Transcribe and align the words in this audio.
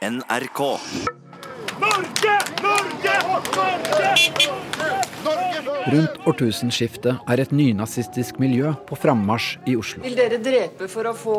NRK. 0.00 0.60
Norge! 1.80 2.34
Norge! 2.62 3.14
Norge! 5.24 5.60
Rundt 5.92 6.16
årtusenskiftet 6.24 7.28
er 7.28 7.42
et 7.42 7.52
nynazistisk 7.52 8.38
miljø 8.40 8.72
på 8.88 8.96
frammarsj 8.96 9.58
i 9.68 9.74
Oslo. 9.76 10.00
Vil 10.06 10.16
dere 10.16 10.38
drepe 10.40 10.88
for 10.88 11.10
å 11.10 11.12
få 11.12 11.36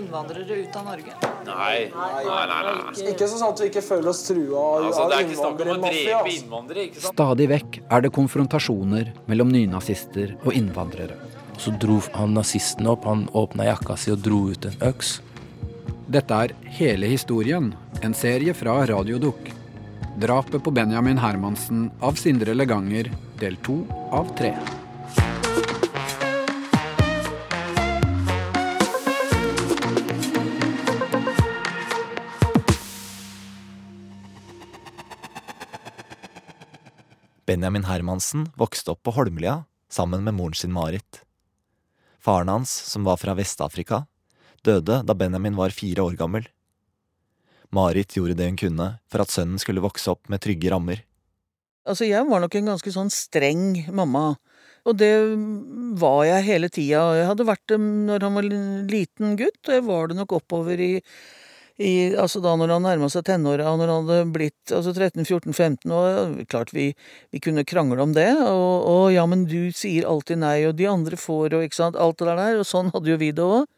innvandrere 0.00 0.62
ut 0.62 0.80
av 0.80 0.88
Norge? 0.88 1.12
Nei. 1.44 1.92
Nei, 1.92 2.24
nei, 2.24 2.48
nei. 2.70 3.06
Ikke 3.12 3.28
sånn 3.28 3.44
at 3.50 3.60
vi 3.60 3.68
ikke 3.68 3.84
føler 3.84 4.12
oss 4.14 4.24
trua 4.30 4.64
av, 4.64 4.88
Altså, 4.88 5.04
det 5.04 5.18
er 5.20 5.28
ikke 5.28 5.40
snakk 5.44 5.64
om 5.68 5.72
å 5.76 5.80
drepe 5.84 6.18
altså. 6.22 6.36
innvandrere. 6.40 6.88
ikke 6.88 7.04
sant? 7.04 7.14
Stadig 7.20 7.52
vekk 7.52 7.82
er 7.84 8.06
det 8.08 8.16
konfrontasjoner 8.16 9.12
mellom 9.28 9.52
nynazister 9.52 10.38
og 10.40 10.54
innvandrere. 10.56 11.20
Så 11.60 11.76
dro 11.76 12.00
han 12.16 12.32
nazisten 12.32 12.88
opp, 12.88 13.04
han 13.04 13.28
åpna 13.36 13.68
jakka 13.74 14.00
si 14.00 14.16
og 14.16 14.24
dro 14.24 14.46
ut 14.54 14.72
en 14.72 14.86
øks. 14.88 15.18
Dette 16.10 16.34
er 16.34 16.50
Hele 16.74 17.06
historien, 17.06 17.68
en 18.02 18.14
serie 18.18 18.50
fra 18.50 18.80
Radiodukk. 18.82 19.52
Drapet 20.18 20.58
på 20.58 20.72
Benjamin 20.74 21.20
Hermansen 21.22 21.84
av 22.02 22.18
Sindre 22.18 22.50
Leganger, 22.56 23.12
del 23.38 23.54
to 23.62 23.76
av 24.10 24.32
tre. 24.34 24.50
Benjamin 37.46 37.86
Hermansen 37.86 38.48
vokste 38.58 38.96
opp 38.96 39.06
på 39.06 39.14
Holmlia 39.14 39.60
sammen 39.86 40.26
med 40.26 40.34
moren 40.42 40.58
sin 40.58 40.74
Marit. 40.74 41.22
Faren 42.18 42.50
hans, 42.50 42.74
som 42.90 43.06
var 43.06 43.22
fra 43.22 43.38
Vest-Afrika, 43.38 44.08
døde 44.66 45.00
da 45.06 45.16
Benjamin 45.16 45.58
var 45.58 45.74
fire 45.74 46.04
år 46.06 46.18
gammel. 46.20 46.48
Marit 47.70 48.16
gjorde 48.16 48.34
det 48.38 48.48
hun 48.50 48.58
kunne 48.58 48.88
for 49.10 49.22
at 49.22 49.32
sønnen 49.32 49.60
skulle 49.62 49.82
vokse 49.84 50.10
opp 50.10 50.30
med 50.32 50.42
trygge 50.42 50.72
rammer. 50.72 51.04
Altså, 51.88 52.06
jeg 52.06 52.26
var 52.28 52.42
nok 52.42 52.54
en 52.58 52.72
ganske 52.74 52.92
sånn 52.92 53.10
streng 53.14 53.84
mamma. 53.94 54.34
Og 54.88 54.96
det 54.96 55.12
var 56.00 56.24
jeg 56.24 56.46
hele 56.46 56.70
tida. 56.72 57.02
Jeg 57.18 57.28
hadde 57.28 57.46
vært 57.48 57.66
det 57.68 57.78
når 57.80 58.24
han 58.26 58.36
var 58.38 58.48
en 58.48 58.88
liten 58.90 59.36
gutt, 59.38 59.60
og 59.68 59.76
jeg 59.76 59.86
var 59.86 60.10
det 60.10 60.16
nok 60.18 60.34
oppover 60.38 60.80
i, 60.80 60.92
i 61.80 61.92
Altså 62.20 62.40
da 62.44 62.54
når 62.56 62.74
han 62.74 62.86
nærma 62.88 63.10
seg 63.12 63.26
tenåra, 63.28 63.74
når 63.76 63.92
han 63.92 64.08
hadde 64.08 64.32
blitt 64.34 64.72
altså 64.76 64.94
13-14-15 64.96 65.92
og 65.96 66.40
Klart 66.50 66.72
vi, 66.76 66.90
vi 67.32 67.42
kunne 67.44 67.66
krangle 67.68 68.00
om 68.04 68.16
det, 68.16 68.30
og, 68.40 68.88
og 68.88 69.04
ja, 69.14 69.26
men 69.28 69.44
du 69.48 69.68
sier 69.76 70.08
alltid 70.08 70.40
nei, 70.42 70.58
og 70.68 70.78
de 70.80 70.88
andre 70.88 71.20
får, 71.20 71.56
og 71.56 71.68
ikke 71.68 71.80
sant, 71.82 72.00
alt 72.00 72.20
det 72.20 72.32
der, 72.32 72.62
og 72.62 72.68
sånn 72.68 72.92
hadde 72.94 73.12
jo 73.12 73.20
vi 73.20 73.30
det 73.36 73.46
òg. 73.46 73.68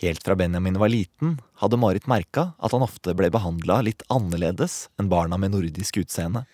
Helt 0.00 0.24
fra 0.24 0.36
Benjamin 0.36 0.78
var 0.80 0.88
liten, 0.88 1.34
hadde 1.60 1.76
Marit 1.76 2.06
merka 2.08 2.54
at 2.56 2.72
han 2.72 2.84
ofte 2.84 3.12
ble 3.16 3.28
behandla 3.32 3.82
litt 3.84 4.04
annerledes 4.08 4.86
enn 4.96 5.10
barna 5.12 5.36
med 5.36 5.52
nordisk 5.52 6.00
utseende. 6.00 6.46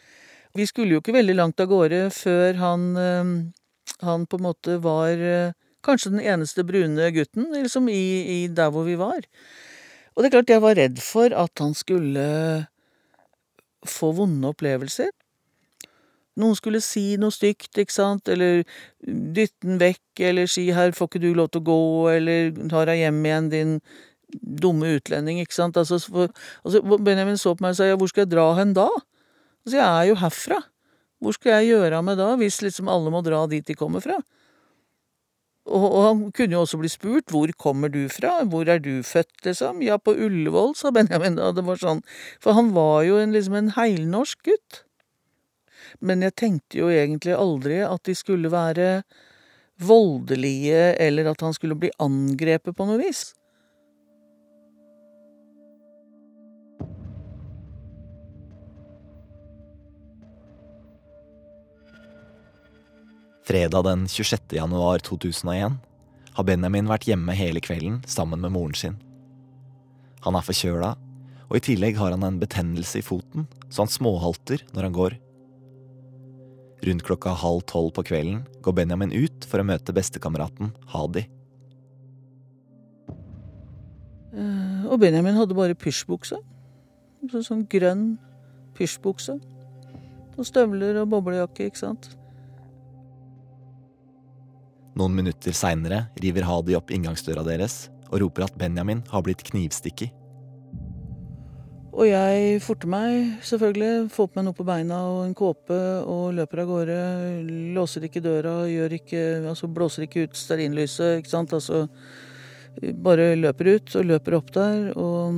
Vi 0.57 0.67
skulle 0.67 0.97
jo 0.97 1.03
ikke 1.03 1.15
veldig 1.15 1.37
langt 1.37 1.63
av 1.63 1.69
gårde 1.71 2.09
før 2.17 2.59
han, 2.59 2.89
eh, 2.99 3.31
han 4.03 4.27
på 4.27 4.41
en 4.41 4.47
måte 4.49 4.79
var 4.83 5.15
eh, 5.15 5.55
kanskje 5.87 6.17
den 6.17 6.25
eneste 6.25 6.65
brune 6.67 7.11
gutten 7.15 7.53
liksom 7.55 7.91
i, 7.93 8.07
i 8.35 8.41
der 8.51 8.73
hvor 8.75 8.89
vi 8.89 8.97
var. 8.99 9.23
Og 10.17 10.25
det 10.25 10.31
er 10.31 10.39
klart 10.39 10.51
jeg 10.51 10.65
var 10.65 10.79
redd 10.81 10.99
for 11.05 11.31
at 11.31 11.63
han 11.63 11.77
skulle 11.77 12.27
få 13.87 14.11
vonde 14.17 14.51
opplevelser. 14.51 15.13
Noen 16.37 16.56
skulle 16.59 16.83
si 16.84 17.17
noe 17.20 17.33
stygt, 17.33 17.73
ikke 17.81 17.95
sant, 17.95 18.29
eller 18.29 18.62
dytte 19.06 19.65
den 19.65 19.81
vekk, 19.81 20.20
eller 20.20 20.47
si 20.47 20.69
'her 20.70 20.93
får 20.93 21.09
ikke 21.09 21.23
du 21.23 21.34
lov 21.34 21.48
til 21.51 21.62
å 21.62 21.69
gå', 21.70 22.17
eller 22.17 22.51
'tar 22.69 22.87
deg 22.87 22.98
hjem 22.98 23.25
igjen, 23.25 23.51
din 23.51 23.81
dumme 24.43 24.98
utlending', 24.98 25.41
ikke 25.41 25.55
sant. 25.56 25.77
Altså, 25.77 25.98
for, 25.98 26.28
altså 26.65 26.83
Benjamin 26.98 27.41
så 27.41 27.56
på 27.56 27.62
meg 27.65 27.70
og 27.70 27.77
sa 27.77 27.84
'ja, 27.84 27.97
hvor 27.97 28.09
skal 28.09 28.27
jeg 28.27 28.34
dra 28.37 28.55
hen 28.55 28.75
da'? 28.75 28.93
Altså, 29.65 29.77
jeg 29.77 29.87
er 29.87 30.09
jo 30.09 30.15
herfra. 30.15 30.62
Hvor 31.20 31.33
skal 31.33 31.53
jeg 31.56 31.73
gjøre 31.73 31.97
av 31.97 32.05
meg 32.05 32.19
da, 32.19 32.37
hvis 32.37 32.61
liksom 32.62 32.89
alle 32.89 33.11
må 33.11 33.25
dra 33.25 33.47
dit 33.47 33.65
de 33.65 33.75
kommer 33.75 34.00
fra? 34.05 34.21
Og, 35.66 35.82
og 35.82 36.03
han 36.05 36.21
kunne 36.31 36.55
jo 36.55 36.62
også 36.62 36.78
bli 36.78 36.91
spurt 36.91 37.32
hvor 37.34 37.50
kommer 37.59 37.91
du 37.91 38.05
fra, 38.12 38.44
hvor 38.47 38.69
er 38.71 38.78
du 38.78 39.03
født, 39.03 39.34
liksom? 39.49 39.82
Ja, 39.82 39.99
på 39.99 40.15
Ullevål, 40.15 40.77
sa 40.78 40.93
Benjamin 40.94 41.38
da. 41.38 41.50
Det 41.56 41.65
var 41.66 41.81
sånn, 41.81 42.05
for 42.43 42.55
han 42.55 42.71
var 42.77 43.03
jo 43.09 43.19
en, 43.19 43.34
liksom 43.34 43.56
en 43.59 43.72
heilnorsk 43.75 44.44
gutt. 44.47 44.86
Men 46.01 46.25
jeg 46.25 46.37
tenkte 46.37 46.83
jo 46.83 46.91
egentlig 46.93 47.37
aldri 47.37 47.81
at 47.87 48.03
de 48.09 48.15
skulle 48.17 48.53
være 48.53 49.03
voldelige, 49.81 50.95
eller 51.01 51.33
at 51.33 51.43
han 51.45 51.57
skulle 51.57 51.77
bli 51.79 51.91
angrepet 52.01 52.77
på 52.77 52.87
noe 52.89 53.01
vis. 53.01 53.31
Fredag 63.47 63.85
den 63.87 64.09
26. 64.11 64.56
januar 64.59 64.99
2001 65.06 65.77
har 66.37 66.45
Benjamin 66.49 66.89
vært 66.91 67.06
hjemme 67.06 67.37
hele 67.39 67.61
kvelden 67.62 68.01
sammen 68.11 68.43
med 68.43 68.51
moren 68.56 68.75
sin. 68.75 68.97
Han 70.27 70.35
er 70.35 70.43
forkjøla, 70.43 70.97
og 71.47 71.55
i 71.55 71.62
tillegg 71.62 71.95
har 72.01 72.11
han 72.11 72.27
en 72.27 72.41
betennelse 72.43 72.99
i 72.99 73.06
foten, 73.06 73.47
så 73.71 73.85
han 73.85 73.93
småhalter 73.93 74.65
når 74.75 74.89
han 74.89 74.97
går. 74.97 75.17
Rundt 76.84 77.06
klokka 77.06 77.32
halv 77.41 77.62
tolv 77.70 77.94
på 77.97 78.04
kvelden 78.10 78.42
går 78.62 78.76
Benjamin 78.76 79.14
ut 79.14 79.47
for 79.48 79.62
å 79.62 79.66
møte 79.66 79.94
bestekameraten 79.97 80.75
Hadi. 80.92 81.25
Eh, 84.37 84.84
Og 84.87 85.00
Benjamin 85.00 85.34
hadde 85.38 85.56
bare 85.56 85.75
pysjbukse. 85.75 86.37
Så 87.31 87.42
sånn 87.42 87.64
grønn 87.66 88.19
pysjbukse. 88.76 89.38
Og 90.37 90.44
støvler 90.44 91.00
og 91.00 91.09
boblejakke, 91.14 91.70
ikke 91.70 91.81
sant. 91.81 92.10
Noen 94.97 95.16
minutter 95.16 95.53
seinere 95.56 96.06
river 96.22 96.44
Hadi 96.48 96.76
opp 96.76 96.93
inngangsdøra 96.93 97.43
deres 97.44 97.87
og 98.12 98.20
roper 98.22 98.47
at 98.47 98.54
Benjamin 98.60 99.03
har 99.10 99.25
blitt 99.25 99.43
knivstukket. 99.48 100.12
Og 101.97 102.05
jeg 102.05 102.59
forter 102.61 102.91
meg, 102.93 103.39
selvfølgelig. 103.47 104.11
Får 104.12 104.27
på 104.29 104.37
meg 104.37 104.45
noe 104.45 104.57
på 104.57 104.67
beina 104.69 104.99
og 105.09 105.23
en 105.25 105.37
kåpe 105.37 105.79
og 106.05 106.34
løper 106.37 106.61
av 106.61 106.69
gårde. 106.69 106.99
Låser 107.73 108.05
ikke 108.05 108.21
døra, 108.21 108.59
ikke 108.69 109.23
Altså 109.49 109.71
blåser 109.73 110.05
ikke 110.05 110.27
ut 110.27 110.37
stearinlyset, 110.37 111.23
ikke 111.23 111.33
sant. 111.33 111.55
Altså 111.56 111.87
bare 112.77 113.31
løper 113.41 113.71
ut 113.77 113.97
og 113.97 114.05
løper 114.05 114.37
opp 114.37 114.53
der, 114.53 114.93
og 114.93 115.33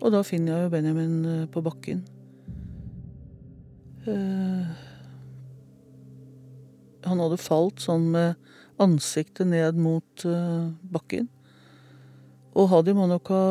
Og 0.00 0.12
da 0.12 0.22
finner 0.24 0.54
jeg 0.54 0.64
jo 0.64 0.72
Benjamin 0.72 1.16
eh, 1.28 1.48
på 1.52 1.60
bakken. 1.60 1.98
Uh, 4.06 4.64
han 7.04 7.20
hadde 7.20 7.36
falt 7.36 7.82
sånn 7.84 8.06
med 8.14 8.80
ansiktet 8.80 9.50
ned 9.50 9.76
mot 9.76 10.24
uh, 10.24 10.72
bakken. 10.88 11.28
Og 12.56 12.70
Hadi 12.72 12.96
må 12.96 13.10
nok 13.10 13.28
ha 13.28 13.42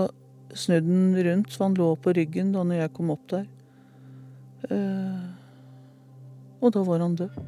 snudd 0.55 0.83
den 0.83 1.23
rundt, 1.23 1.51
så 1.51 1.63
han 1.63 1.77
lå 1.77 1.93
på 1.95 2.13
ryggen 2.13 2.53
da 2.53 2.63
jeg 2.73 2.93
kom 2.95 3.13
opp 3.13 3.27
der. 3.29 3.47
Eh, 4.69 5.23
og 6.59 6.73
da 6.75 6.83
var 6.83 6.99
han 7.05 7.15
død. 7.19 7.39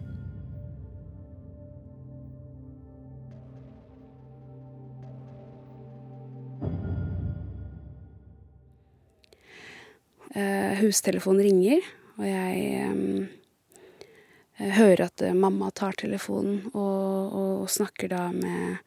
Eh, 10.31 10.79
hustelefonen 10.79 11.43
ringer, 11.43 11.83
og 12.15 12.23
jeg 12.23 12.61
eh, 12.79 14.71
hører 14.77 15.09
at 15.09 15.25
mamma 15.35 15.73
tar 15.75 15.97
telefonen 15.99 16.69
og, 16.71 17.35
og 17.35 17.69
snakker 17.69 18.13
da 18.13 18.29
med, 18.31 18.79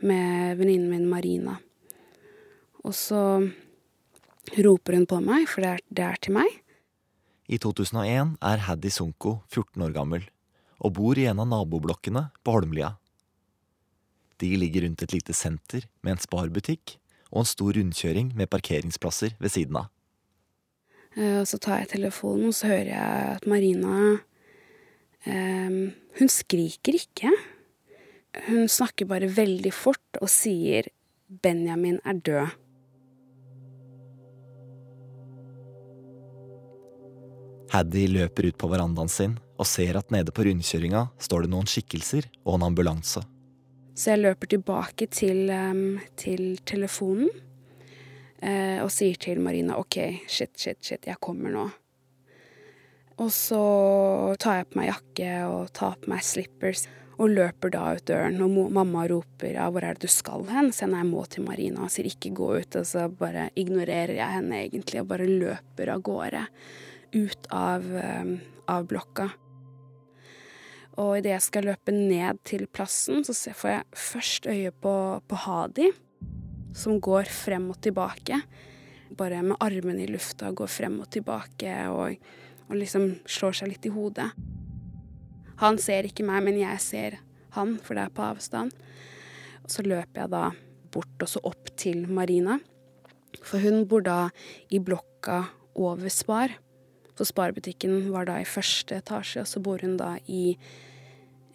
med 0.00 0.56
venninnen 0.56 0.88
min 0.88 1.08
Marina. 1.10 1.58
Og 2.86 2.94
så 2.94 3.20
roper 4.62 4.96
hun 4.96 5.08
på 5.10 5.18
meg, 5.24 5.48
for 5.50 5.64
det 5.64 5.72
er, 5.74 5.82
det 5.90 6.06
er 6.06 6.22
til 6.22 6.36
meg. 6.38 6.62
I 7.46 7.58
2001 7.62 8.36
er 8.42 8.62
Haddy 8.66 8.90
Sunko 8.90 9.40
14 9.50 9.82
år 9.86 9.94
gammel 9.94 10.24
og 10.82 10.92
bor 10.98 11.18
i 11.18 11.26
en 11.30 11.40
av 11.40 11.48
naboblokkene 11.48 12.26
på 12.44 12.54
Holmlia. 12.56 12.96
De 14.42 14.50
ligger 14.60 14.84
rundt 14.84 15.02
et 15.06 15.14
lite 15.14 15.34
senter 15.36 15.86
med 16.04 16.16
en 16.16 16.22
sparbutikk 16.22 16.98
og 17.30 17.42
en 17.42 17.48
stor 17.48 17.78
rundkjøring 17.78 18.34
med 18.36 18.50
parkeringsplasser 18.52 19.38
ved 19.40 19.54
siden 19.54 19.78
av. 19.80 19.88
Eh, 21.16 21.40
Og 21.40 21.48
så 21.48 21.58
tar 21.58 21.80
jeg 21.80 21.94
telefonen, 21.96 22.50
og 22.50 22.54
så 22.54 22.68
hører 22.68 22.92
jeg 22.92 23.36
at 23.38 23.46
Marina 23.48 24.18
eh, 25.24 25.94
Hun 26.18 26.32
skriker 26.32 26.98
ikke. 27.00 27.32
Hun 28.50 28.68
snakker 28.68 29.08
bare 29.08 29.32
veldig 29.32 29.72
fort 29.72 30.20
og 30.20 30.28
sier 30.28 30.92
'Benjamin 31.28 31.98
er 32.04 32.20
død'. 32.20 32.65
Haddy 37.72 38.06
løper 38.12 38.50
ut 38.50 38.58
på 38.60 38.68
verandaen 38.70 39.10
sin 39.10 39.38
og 39.56 39.66
ser 39.66 39.96
at 39.98 40.12
nede 40.14 40.34
på 40.34 40.44
rundkjøringa 40.46 41.06
står 41.22 41.46
det 41.46 41.50
noen 41.54 41.66
skikkelser 41.70 42.28
og 42.44 42.58
en 42.58 42.66
ambulanse. 42.68 43.22
Så 43.96 44.12
jeg 44.12 44.22
løper 44.22 44.50
tilbake 44.52 45.08
til, 45.08 45.50
til 46.20 46.58
telefonen. 46.68 47.30
eh, 48.42 48.82
og 48.84 48.90
sier 48.92 49.16
til 49.16 49.40
Marina 49.40 49.78
OK, 49.80 49.96
shit, 50.28 50.52
shit, 50.60 50.78
shit, 50.84 51.08
jeg 51.08 51.16
kommer 51.20 51.50
nå. 51.50 51.64
Og 53.16 53.30
så 53.32 53.62
tar 54.38 54.60
jeg 54.60 54.68
på 54.68 54.78
meg 54.78 54.90
jakke 54.90 55.30
og 55.48 55.72
tar 55.72 55.96
på 56.02 56.12
meg 56.12 56.20
slippers 56.22 56.84
og 57.16 57.32
løper 57.32 57.72
da 57.72 57.94
ut 57.96 58.04
døren. 58.04 58.36
Og 58.44 58.72
mamma 58.76 59.06
roper 59.08 59.56
ja, 59.56 59.70
hvor 59.72 59.86
er 59.88 59.96
det 59.96 60.04
du 60.04 60.12
skal 60.12 60.44
hen? 60.52 60.68
Så 60.76 60.84
jeg 60.84 61.08
må 61.08 61.24
til 61.32 61.46
Marina 61.46 61.86
og 61.86 61.94
sier 61.94 62.10
ikke 62.10 62.34
gå 62.36 62.50
ut. 62.60 62.76
Og 62.76 62.84
så 62.84 63.06
bare 63.08 63.48
ignorerer 63.56 64.18
jeg 64.18 64.36
henne 64.36 64.60
egentlig 64.66 65.00
og 65.00 65.08
bare 65.14 65.30
løper 65.30 65.94
av 65.94 66.04
gårde 66.04 66.44
ut 67.14 67.50
av, 67.54 67.84
um, 67.84 68.38
av 68.70 68.86
blokka. 68.88 69.28
Og 70.96 71.18
idet 71.18 71.34
jeg 71.34 71.44
skal 71.44 71.68
løpe 71.68 71.92
ned 71.92 72.40
til 72.48 72.64
plassen, 72.72 73.20
så 73.26 73.34
får 73.36 73.70
jeg 73.70 74.00
først 74.06 74.48
øye 74.48 74.72
på, 74.72 74.94
på 75.28 75.42
Hadi, 75.44 75.90
som 76.76 77.00
går 77.00 77.28
frem 77.28 77.68
og 77.74 77.78
tilbake. 77.84 78.40
Bare 79.16 79.44
med 79.44 79.60
armene 79.60 80.06
i 80.06 80.10
lufta 80.10 80.50
går 80.56 80.72
frem 80.72 80.98
og 81.04 81.10
tilbake 81.12 81.76
og 81.92 82.16
og 82.66 82.78
liksom 82.80 83.10
slår 83.30 83.60
seg 83.60 83.72
litt 83.72 83.86
i 83.86 83.94
hodet. 83.94 84.28
Han 85.62 85.78
ser 85.80 86.08
ikke 86.08 86.26
meg, 86.26 86.42
men 86.44 86.58
jeg 86.60 86.82
ser 86.82 87.18
han, 87.56 87.76
for 87.82 87.96
det 87.96 88.06
er 88.06 88.14
på 88.16 88.24
avstand. 88.26 88.74
Og 89.62 89.72
så 89.72 89.84
løper 89.86 90.24
jeg 90.24 90.32
da 90.34 90.44
bort 90.94 91.24
og 91.24 91.30
så 91.30 91.42
opp 91.48 91.70
til 91.78 92.04
Marina. 92.10 92.58
For 93.44 93.62
hun 93.62 93.84
bor 93.88 94.04
da 94.04 94.18
i 94.72 94.80
blokka 94.82 95.44
over 95.76 96.12
Spar. 96.12 96.52
Så 97.16 97.24
sparebutikken 97.24 98.10
var 98.12 98.28
da 98.28 98.40
i 98.40 98.48
første 98.48 98.98
etasje, 99.00 99.42
og 99.44 99.48
så 99.48 99.62
bor 99.64 99.80
hun 99.84 99.96
da 99.96 100.16
i, 100.28 100.56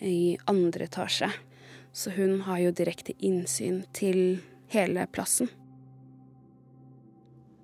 i 0.01 0.37
andre 0.49 0.87
etasje. 0.89 1.29
Så 1.93 2.13
hun 2.15 2.41
har 2.47 2.61
jo 2.63 2.73
direkte 2.73 3.13
innsyn 3.19 3.83
til 3.93 4.41
hele 4.73 5.05
plassen. 5.13 5.51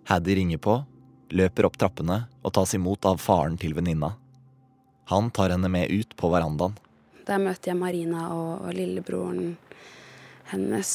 Haddy 0.07 0.37
ringer 0.37 0.61
på, 0.61 0.77
løper 1.35 1.67
opp 1.67 1.77
trappene 1.79 2.21
og 2.43 2.53
tas 2.55 2.75
imot 2.77 3.07
av 3.09 3.19
faren 3.19 3.57
til 3.59 3.73
venninna. 3.75 4.13
Han 5.11 5.31
tar 5.31 5.55
henne 5.55 5.71
med 5.71 5.91
ut 5.91 6.13
på 6.19 6.29
verandaen. 6.31 6.75
Der 7.27 7.39
møter 7.43 7.73
jeg 7.73 7.79
Marina 7.79 8.27
og, 8.35 8.67
og 8.67 8.75
lillebroren 8.75 9.55
hennes. 10.51 10.91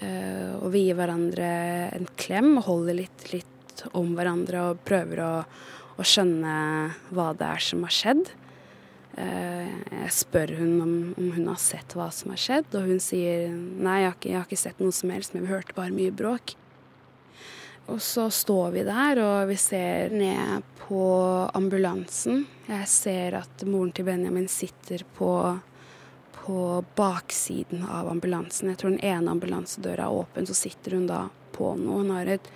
Uh, 0.00 0.60
og 0.60 0.70
vi 0.74 0.86
gir 0.86 0.96
hverandre 0.98 1.48
en 1.94 2.08
klem 2.18 2.54
og 2.58 2.66
holder 2.68 2.98
litt, 3.02 3.26
litt 3.32 3.53
om 3.92 4.14
hverandre 4.16 4.70
og 4.70 4.82
prøver 4.86 5.22
å, 5.24 5.34
å, 5.96 6.06
skjønne 6.06 6.54
hva 7.14 7.28
det 7.38 7.50
er 7.50 7.64
som 7.66 7.84
har 7.86 7.94
skjedd. 7.94 8.24
Uh, 9.14 9.70
jeg 10.02 10.10
spør 10.16 10.56
hun 10.58 10.74
om, 10.82 10.94
om, 11.14 11.30
hun 11.36 11.46
har 11.52 11.60
sett 11.62 11.94
hva 11.94 12.08
som 12.14 12.32
har 12.34 12.40
skjedd, 12.42 12.72
og 12.74 12.88
hun 12.90 13.02
sier 13.02 13.50
nei, 13.54 14.00
jeg 14.02 14.10
har 14.10 14.18
ikke, 14.18 14.30
jeg 14.32 14.40
har 14.40 14.48
ikke 14.48 14.62
sett 14.64 14.82
noe 14.82 14.94
som 14.94 15.12
helst, 15.14 15.36
men 15.36 15.46
vi 15.46 15.54
hørte 15.54 15.76
bare 15.76 15.94
mye 15.94 16.14
bråk. 16.14 16.56
Og 17.86 18.00
så 18.02 18.30
står 18.32 18.70
vi 18.70 18.84
der, 18.86 19.20
og 19.20 19.48
vi 19.50 19.56
ser 19.60 20.12
ned 20.14 20.64
på 20.86 21.04
ambulansen. 21.54 22.46
Jeg 22.68 22.88
ser 22.88 23.36
at 23.42 23.64
moren 23.68 23.92
til 23.92 24.06
Benjamin 24.08 24.48
sitter 24.48 25.04
på, 25.16 25.32
på 26.38 26.60
baksiden 26.96 27.84
av 27.84 28.08
ambulansen. 28.12 28.72
Jeg 28.72 28.80
tror 28.80 28.94
den 28.94 29.04
ene 29.04 29.34
ambulansedøra 29.36 30.08
er 30.08 30.22
åpen, 30.22 30.48
så 30.48 30.56
sitter 30.56 30.96
hun 30.96 31.04
da 31.10 31.26
på 31.56 31.74
noe. 31.80 32.00
Hun 32.00 32.14
har 32.16 32.32
et, 32.38 32.48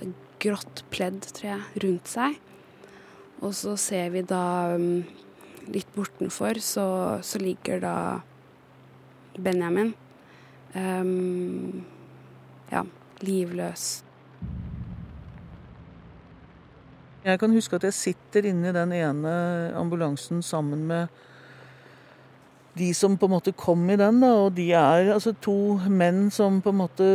et 0.00 0.27
grått 0.42 0.84
pledd, 0.92 1.22
tror 1.34 1.50
jeg, 1.52 1.84
rundt 1.84 2.10
seg. 2.10 2.38
Og 3.42 3.54
så 3.54 3.76
ser 3.78 4.10
vi 4.14 4.24
da 4.26 4.74
um, 4.74 5.04
litt 5.70 5.90
bortenfor, 5.94 6.58
så, 6.62 6.88
så 7.22 7.40
ligger 7.42 7.82
da 7.82 7.94
Benjamin. 9.38 9.94
Um, 10.74 11.84
ja, 12.72 12.82
livløs. 13.24 14.02
Jeg 17.28 17.40
kan 17.40 17.52
huske 17.52 17.76
at 17.76 17.84
jeg 17.84 17.96
sitter 17.96 18.46
inne 18.48 18.70
i 18.70 18.76
den 18.76 18.92
ene 18.96 19.32
ambulansen 19.76 20.42
sammen 20.44 20.86
med 20.88 21.08
de 22.78 22.92
som 22.94 23.16
på 23.18 23.26
en 23.26 23.34
måte 23.34 23.52
kom 23.58 23.82
i 23.90 23.96
den, 23.98 24.20
da, 24.22 24.30
og 24.44 24.52
de 24.54 24.68
er 24.76 25.10
altså 25.10 25.32
to 25.42 25.78
menn 25.90 26.28
som 26.34 26.60
på 26.62 26.70
en 26.70 26.78
måte 26.78 27.08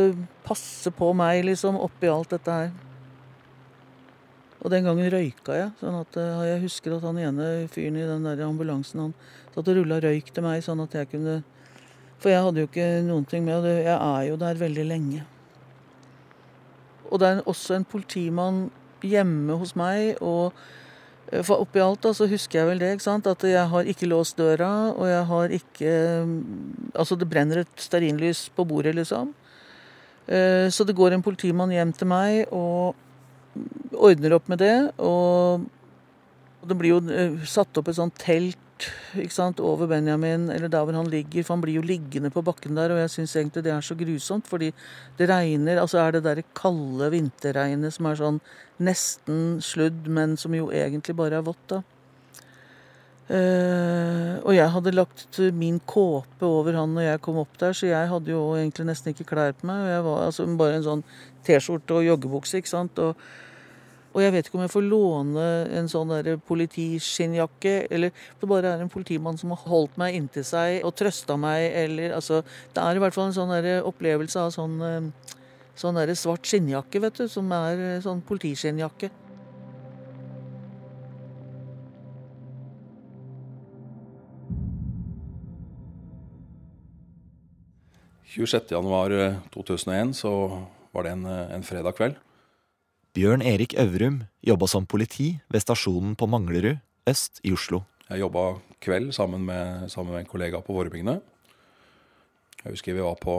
passer 0.44 0.92
på 0.94 1.08
meg, 1.16 1.40
liksom, 1.48 1.78
oppi 1.80 2.10
alt 2.12 2.34
dette 2.36 2.58
her. 2.58 2.74
Og 4.64 4.72
den 4.72 4.86
gangen 4.86 5.10
røyka 5.12 5.56
jeg. 5.58 5.72
sånn 5.80 5.98
at 6.00 6.16
eh, 6.16 6.44
Jeg 6.48 6.62
husker 6.64 6.96
at 6.96 7.04
han 7.04 7.20
ene 7.20 7.48
fyren 7.72 7.98
i 8.00 8.06
den 8.08 8.24
der 8.24 8.46
ambulansen 8.46 9.02
han 9.02 9.12
satt 9.52 9.68
og 9.68 9.76
rulla 9.76 10.00
røyk 10.02 10.32
til 10.32 10.46
meg, 10.46 10.64
sånn 10.64 10.80
at 10.84 10.96
jeg 10.96 11.10
kunne 11.12 11.42
For 12.22 12.32
jeg 12.32 12.44
hadde 12.46 12.62
jo 12.62 12.70
ikke 12.70 12.88
noen 13.04 13.26
ting 13.28 13.44
med, 13.44 13.60
og 13.60 13.68
jeg 13.68 13.92
er 13.92 14.22
jo 14.30 14.38
der 14.40 14.56
veldig 14.56 14.86
lenge. 14.88 15.26
Og 17.10 17.20
det 17.20 17.28
er 17.28 17.42
også 17.44 17.76
en 17.76 17.84
politimann 17.84 18.64
hjemme 19.04 19.58
hos 19.60 19.74
meg. 19.76 20.16
og 20.24 20.54
eh, 21.28 21.44
for 21.44 21.60
oppi 21.60 21.84
alt 21.84 22.00
da, 22.06 22.14
så 22.16 22.30
husker 22.30 22.62
jeg 22.62 22.70
vel 22.70 22.80
det, 22.80 22.94
ikke 22.96 23.08
sant? 23.10 23.28
at 23.28 23.44
jeg 23.44 23.68
har 23.68 23.92
ikke 23.92 24.08
låst 24.08 24.40
døra, 24.40 24.94
og 24.96 25.04
jeg 25.10 25.24
har 25.28 25.56
ikke 25.60 25.94
mm, 26.24 26.42
Altså, 26.94 27.16
det 27.18 27.28
brenner 27.28 27.64
et 27.64 27.76
stearinlys 27.76 28.48
på 28.54 28.64
bordet, 28.64 28.94
liksom. 28.94 29.34
Eh, 30.26 30.70
så 30.70 30.84
det 30.88 30.96
går 30.96 31.12
en 31.12 31.22
politimann 31.22 31.72
hjem 31.74 31.92
til 31.92 32.08
meg 32.08 32.46
og 32.54 32.94
ordner 33.94 34.36
opp 34.36 34.50
med 34.52 34.62
det. 34.62 34.76
Og 34.98 35.64
det 36.68 36.76
blir 36.78 36.94
jo 36.94 37.00
eh, 37.12 37.40
satt 37.48 37.80
opp 37.80 37.90
et 37.90 37.98
sånt 38.00 38.16
telt 38.20 38.60
ikke 39.14 39.32
sant, 39.32 39.60
over 39.62 39.86
Benjamin, 39.88 40.48
eller 40.50 40.68
der 40.68 40.82
hvor 40.84 40.96
han 40.98 41.08
ligger. 41.10 41.44
For 41.44 41.54
han 41.54 41.62
blir 41.62 41.78
jo 41.78 41.86
liggende 41.86 42.32
på 42.34 42.42
bakken 42.44 42.76
der, 42.76 42.92
og 42.92 43.00
jeg 43.02 43.12
syns 43.12 43.36
egentlig 43.38 43.64
det 43.64 43.72
er 43.72 43.84
så 43.84 43.96
grusomt. 43.98 44.48
Fordi 44.50 44.72
det 45.18 45.30
regner, 45.30 45.80
altså 45.80 46.02
er 46.02 46.16
det 46.16 46.24
derre 46.26 46.46
kalde 46.56 47.10
vinterregnet 47.14 47.94
som 47.94 48.10
er 48.10 48.20
sånn 48.20 48.40
nesten 48.82 49.60
sludd, 49.62 50.08
men 50.10 50.38
som 50.40 50.54
jo 50.56 50.70
egentlig 50.74 51.16
bare 51.16 51.38
er 51.38 51.46
vått, 51.46 51.66
da. 51.70 51.82
Uh, 53.24 54.36
og 54.44 54.50
jeg 54.52 54.68
hadde 54.68 54.92
lagt 54.92 55.38
min 55.56 55.78
kåpe 55.88 56.44
over 56.44 56.76
han 56.76 56.90
når 56.92 57.06
jeg 57.06 57.20
kom 57.24 57.38
opp 57.40 57.54
der, 57.56 57.72
så 57.72 57.86
jeg 57.88 58.10
hadde 58.10 58.28
jo 58.34 58.42
egentlig 58.52 58.84
nesten 58.90 59.14
ikke 59.14 59.24
klær 59.30 59.54
på 59.56 59.64
meg. 59.70 59.80
og 59.80 59.92
Jeg 59.94 60.04
var 60.04 60.26
altså 60.26 60.46
bare 60.60 60.76
en 60.76 60.84
sånn 60.84 61.04
T-skjorte 61.46 61.96
og 61.96 62.04
joggebukse, 62.04 62.60
ikke 62.60 62.74
sant. 62.74 63.00
Og 63.00 63.16
og 64.14 64.22
jeg 64.22 64.30
vet 64.30 64.46
ikke 64.46 64.58
om 64.60 64.62
jeg 64.62 64.70
får 64.70 64.84
låne 64.86 65.44
en 65.74 65.88
sånn 65.90 66.12
politiskinnjakke, 66.46 67.72
eller 67.90 68.12
det 68.38 68.48
bare 68.50 68.70
er 68.76 68.84
en 68.84 68.92
politimann 68.92 69.38
som 69.40 69.50
har 69.50 69.64
holdt 69.66 69.96
meg 69.98 70.14
inntil 70.14 70.46
seg 70.46 70.86
og 70.86 70.94
trøsta 70.94 71.34
meg, 71.40 71.66
eller 71.82 72.14
altså 72.14 72.44
Det 72.44 72.82
er 72.82 72.94
i 72.94 73.02
hvert 73.02 73.16
fall 73.16 73.32
en 73.32 73.34
sånn 73.34 73.52
opplevelse 73.90 74.38
av 74.38 74.52
sånn, 74.54 74.78
eh, 74.86 75.34
sånn 75.74 75.98
svart 76.14 76.46
skinnjakke, 76.46 77.02
vet 77.02 77.18
du, 77.18 77.26
som 77.28 77.50
er 77.52 77.82
eh, 77.96 78.00
sånn 78.04 78.22
politiskinnjakke. 78.22 79.10
januar 88.74 89.12
2001 89.54 90.14
så 90.18 90.30
var 90.94 91.06
det 91.06 91.12
en, 91.14 91.26
en 91.26 91.62
fredag 91.66 91.94
kveld. 91.94 92.16
Bjørn 93.14 93.44
Erik 93.46 93.76
Øvrum 93.78 94.24
jobba 94.42 94.66
som 94.66 94.88
politi 94.90 95.36
ved 95.46 95.62
stasjonen 95.62 96.16
på 96.18 96.26
Manglerud 96.26 96.80
øst 97.06 97.38
i 97.46 97.52
Oslo. 97.54 97.84
Jeg 98.10 98.18
jobba 98.18 98.56
kveld 98.82 99.12
sammen 99.14 99.44
med, 99.46 99.88
sammen 99.88 100.12
med, 100.12 100.24
en 100.24 100.26
kollega 100.26 100.58
på 100.58 100.74
Vårbygdene. 100.74 101.20
Jeg 102.64 102.72
husker 102.72 102.96
vi 102.96 103.04
var 103.04 103.14
på, 103.22 103.36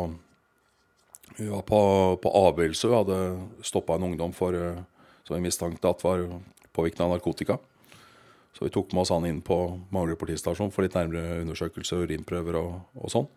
vi 1.36 1.50
på, 1.50 1.80
på 2.24 2.32
Abelsø 2.48 2.88
Vi 2.88 2.96
hadde 2.96 3.18
stoppa 3.68 3.98
en 4.00 4.04
ungdom 4.04 4.32
for, 4.32 4.56
som 5.28 5.36
vi 5.36 5.44
mistenkte 5.44 5.92
at 5.92 6.08
var 6.08 6.24
påvirket 6.72 7.04
av 7.04 7.12
narkotika. 7.12 7.60
Så 8.56 8.64
vi 8.64 8.72
tok 8.72 8.94
med 8.94 9.02
oss 9.04 9.12
han 9.12 9.28
inn 9.28 9.44
på 9.44 9.60
Manglerud 9.92 10.22
politistasjon 10.24 10.72
for 10.72 10.88
litt 10.88 10.96
nærmere 10.96 11.42
undersøkelse, 11.42 12.00
urinprøver 12.00 12.62
og, 12.62 12.80
og 12.96 13.12
sånn. 13.12 13.28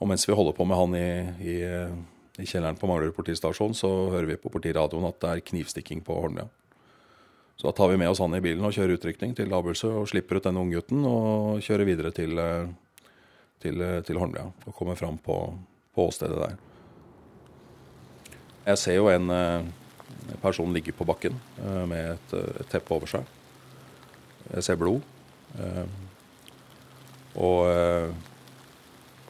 Og 0.00 0.08
mens 0.08 0.24
vi 0.24 0.32
holder 0.32 0.56
på 0.56 0.64
med 0.64 0.80
han 0.80 0.96
i, 0.96 1.08
i 1.44 1.56
i 2.40 2.46
kjelleren 2.48 2.78
på 2.80 2.88
Manglerud 2.88 3.14
politistasjon 3.16 3.74
så 3.76 3.90
hører 4.12 4.30
vi 4.30 4.40
på 4.40 4.52
politiradioen 4.52 5.04
at 5.08 5.18
det 5.20 5.30
er 5.30 5.46
knivstikking 5.50 6.00
på 6.04 6.16
Holmlia. 6.16 6.46
Så 7.56 7.68
da 7.68 7.74
tar 7.76 7.92
vi 7.92 7.98
med 8.00 8.08
oss 8.10 8.22
han 8.22 8.32
i 8.34 8.40
bilen 8.42 8.64
og 8.64 8.72
kjører 8.74 8.96
utrykning 8.96 9.36
til 9.36 9.52
Abelsø 9.52 9.90
og 10.00 10.08
slipper 10.10 10.40
ut 10.40 10.46
denne 10.48 10.62
unggutten 10.64 11.04
og 11.06 11.60
kjører 11.62 11.86
videre 11.86 12.10
til, 12.16 12.38
eh, 12.40 12.72
til, 13.62 13.80
eh, 13.84 14.00
til 14.02 14.18
Holmlia 14.18 14.48
og 14.48 14.74
kommer 14.74 14.96
fram 14.96 15.18
på, 15.18 15.36
på 15.94 16.08
åstedet 16.08 16.40
der. 16.40 16.56
Jeg 18.66 18.78
ser 18.78 18.96
jo 18.96 19.12
en 19.12 19.30
eh, 19.30 19.68
person 20.40 20.72
ligge 20.72 20.96
på 20.96 21.04
bakken 21.04 21.36
med 21.88 22.16
et, 22.16 22.34
et 22.62 22.68
teppe 22.72 22.94
over 22.94 23.10
seg. 23.10 23.28
Jeg 24.54 24.64
ser 24.64 24.78
blod. 24.80 25.02
Og 27.36 27.66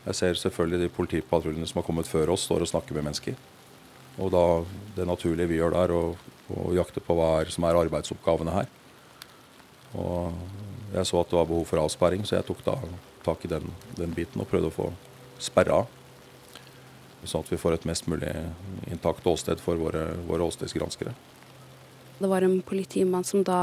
jeg 0.02 0.18
ser 0.18 0.38
selvfølgelig 0.38 0.82
de 0.82 0.94
politipatruljene 0.97 1.66
som 1.71 1.78
har 1.78 1.87
kommet 1.87 2.11
før 2.11 2.32
oss, 2.35 2.49
står 2.49 2.64
og 2.64 2.71
snakker 2.73 2.97
med 2.97 3.06
mennesker. 3.06 3.37
Og 4.21 4.32
da 4.35 4.44
det 4.97 5.06
naturlige 5.09 5.49
vi 5.52 5.61
gjør 5.61 5.76
der, 5.76 5.94
å, 5.94 6.02
jakte 6.75 7.00
på 7.00 7.16
hva 7.16 7.28
er, 7.40 7.52
som 7.54 7.64
er 7.64 7.78
arbeidsoppgavene 7.80 8.56
her. 8.56 8.68
Og 9.97 10.35
jeg 10.92 11.09
så 11.09 11.23
at 11.23 11.30
det 11.30 11.38
var 11.38 11.49
behov 11.49 11.64
for 11.71 11.80
avsperring, 11.80 12.26
så 12.26 12.37
jeg 12.38 12.49
tok 12.49 12.64
da 12.66 12.76
tak 13.23 13.47
i 13.47 13.52
den, 13.52 13.71
den 13.97 14.12
biten 14.16 14.42
og 14.42 14.50
prøvde 14.50 14.73
å 14.73 14.75
få 14.75 14.88
sperra 15.42 15.82
av. 15.82 15.99
Sånn 17.23 17.44
at 17.44 17.52
vi 17.52 17.61
får 17.61 17.76
et 17.76 17.87
mest 17.87 18.09
mulig 18.11 18.32
intakt 18.90 19.26
åsted 19.30 19.62
for 19.62 19.78
våre, 19.78 20.09
våre 20.26 20.49
åstedsgranskere. 20.50 21.14
Det 22.18 22.30
var 22.30 22.42
en 22.42 22.59
politimann 22.66 23.25
som 23.26 23.44
da 23.47 23.62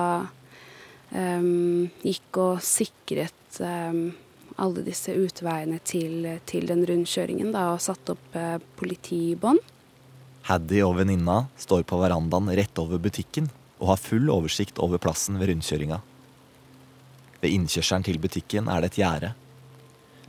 um, 1.12 1.90
gikk 2.04 2.40
og 2.40 2.64
sikret 2.64 3.60
um, 3.60 4.14
alle 4.60 4.84
disse 4.86 5.16
utveiene 5.16 5.80
til, 5.88 6.28
til 6.50 6.68
den 6.70 6.86
rundkjøringen 6.88 7.54
da, 7.56 7.72
og 7.76 7.84
satt 7.84 8.14
opp 8.14 8.38
eh, 8.38 8.58
politibånd. 8.80 9.62
Haddy 10.50 10.82
og 10.86 10.96
venninna 11.00 11.44
står 11.60 11.84
på 11.88 12.00
verandaen 12.02 12.50
rett 12.58 12.82
over 12.82 13.02
butikken 13.02 13.50
og 13.80 13.94
har 13.94 14.02
full 14.02 14.32
oversikt 14.34 14.80
over 14.84 15.02
plassen 15.02 15.40
ved 15.40 15.52
rundkjøringa. 15.52 16.00
Ved 17.40 17.56
innkjørselen 17.56 18.06
til 18.08 18.20
butikken 18.22 18.68
er 18.72 18.84
det 18.84 18.92
et 18.92 19.02
gjerde. 19.04 19.34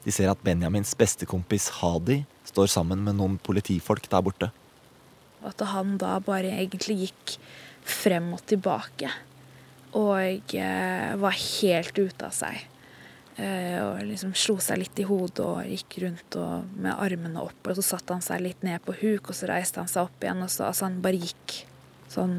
De 0.04 0.12
ser 0.14 0.30
at 0.32 0.42
Benjamins 0.44 0.92
bestekompis 0.96 1.68
Hadi 1.80 2.22
står 2.48 2.70
sammen 2.72 3.02
med 3.04 3.18
noen 3.18 3.36
politifolk 3.42 4.06
der 4.10 4.24
borte. 4.24 4.50
At 5.44 5.60
han 5.72 5.96
da 6.00 6.18
bare 6.24 6.52
egentlig 6.54 7.00
gikk 7.06 7.36
frem 7.84 8.32
og 8.36 8.44
tilbake. 8.48 9.10
Og 9.96 10.54
eh, 10.54 11.16
var 11.18 11.34
helt 11.34 11.98
ute 11.98 12.28
av 12.28 12.34
seg. 12.36 12.69
Eh, 13.38 13.78
og 13.78 14.02
liksom 14.04 14.34
slo 14.36 14.56
seg 14.60 14.82
litt 14.82 14.98
i 15.00 15.06
hodet 15.06 15.44
og 15.44 15.62
gikk 15.70 16.00
rundt 16.04 16.36
og, 16.40 16.66
med 16.76 16.96
armene 16.96 17.44
opp. 17.44 17.62
Og 17.70 17.78
så 17.78 17.86
satte 17.92 18.16
han 18.16 18.24
seg 18.24 18.42
litt 18.44 18.66
ned 18.66 18.82
på 18.84 18.96
huk, 19.00 19.30
og 19.30 19.36
så 19.36 19.48
reiste 19.52 19.82
han 19.82 19.90
seg 19.90 20.08
opp 20.08 20.26
igjen. 20.26 20.42
Og 20.44 20.52
så 20.52 20.66
altså, 20.68 20.88
han 20.88 21.00
bare 21.04 21.22
gikk 21.22 21.62
sånn 22.10 22.36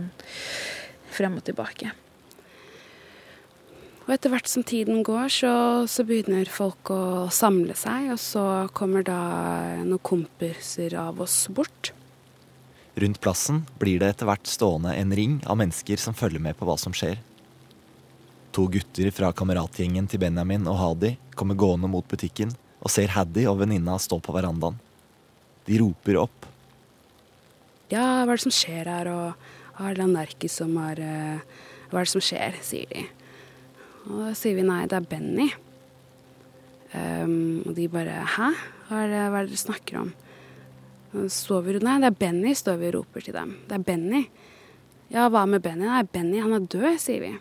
frem 1.11 1.39
og 1.39 1.45
tilbake. 1.47 1.93
Og 4.01 4.15
etter 4.15 4.33
hvert 4.33 4.49
som 4.49 4.65
tiden 4.67 5.03
går, 5.07 5.29
så, 5.31 5.53
så, 5.87 6.03
begynner 6.07 6.49
folk 6.49 6.89
å 6.91 7.29
samle 7.31 7.75
seg, 7.77 8.09
og 8.15 8.19
så 8.19 8.45
kommer 8.75 9.05
da 9.07 9.21
noen 9.85 10.01
kompiser 10.03 10.97
av 10.99 11.21
oss 11.23 11.45
bort. 11.53 11.93
Rundt 12.99 13.21
plassen 13.23 13.61
blir 13.79 14.01
det 14.01 14.09
etter 14.11 14.27
hvert 14.27 14.49
stående 14.49 14.97
en 14.97 15.13
ring 15.15 15.37
av 15.47 15.61
mennesker 15.61 16.01
som 16.01 16.17
følger 16.17 16.43
med 16.43 16.57
på 16.59 16.67
hva 16.67 16.75
som 16.81 16.95
skjer. 16.97 17.21
To 18.51 18.65
gutter 18.67 19.07
fra 19.15 19.29
kameratgjengen 19.31 20.09
til 20.11 20.19
Benjamin 20.19 20.65
og 20.67 20.75
Hadi 20.75 21.13
kommer 21.39 21.55
gående 21.55 21.87
mot 21.87 22.03
butikken 22.11 22.49
og 22.81 22.91
ser 22.91 23.13
Haddy 23.13 23.45
og 23.47 23.61
venninna 23.61 23.95
stå 24.01 24.17
på 24.19 24.33
verandaen. 24.35 24.75
De 25.67 25.77
roper 25.79 26.17
opp. 26.19 26.47
Ja, 27.93 28.25
hva 28.25 28.33
er 28.33 28.39
det 28.39 28.43
som 28.43 28.55
skjer 28.55 28.89
her, 28.91 29.07
og 29.11 29.79
er 29.79 29.95
det 29.95 30.07
Nerki 30.09 30.49
som 30.51 30.73
har 30.81 30.99
uh, 30.99 31.61
Hva 31.91 32.01
er 32.01 32.07
det 32.07 32.11
som 32.11 32.23
skjer, 32.23 32.57
sier 32.65 32.91
de. 32.91 33.05
Og 34.09 34.17
da 34.25 34.31
sier 34.35 34.57
vi 34.57 34.65
nei, 34.67 34.81
det 34.89 34.97
er 34.97 35.07
Benny. 35.11 35.47
Um, 36.91 37.61
og 37.67 37.75
de 37.77 37.87
bare 37.91 38.23
hæ? 38.35 38.49
Hva 38.89 39.05
er 39.05 39.13
det, 39.13 39.21
hva 39.21 39.41
er 39.41 39.47
det 39.47 39.53
dere 39.53 39.61
snakker 39.63 40.01
om? 40.01 40.11
står 41.11 41.63
vi, 41.65 41.73
nei, 41.83 41.97
det 41.99 42.07
er 42.07 42.19
Benny, 42.19 42.53
står 42.55 42.77
vi 42.79 42.87
og 42.87 42.93
roper 43.01 43.23
til 43.25 43.35
dem. 43.35 43.55
Det 43.67 43.75
er 43.75 43.87
Benny. 43.87 44.21
Ja, 45.11 45.27
hva 45.31 45.43
med 45.47 45.63
Benny? 45.63 45.87
Nei, 45.87 46.03
Benny, 46.07 46.39
han 46.43 46.55
er 46.55 46.67
død, 46.71 46.93
sier 47.03 47.23
vi. 47.23 47.33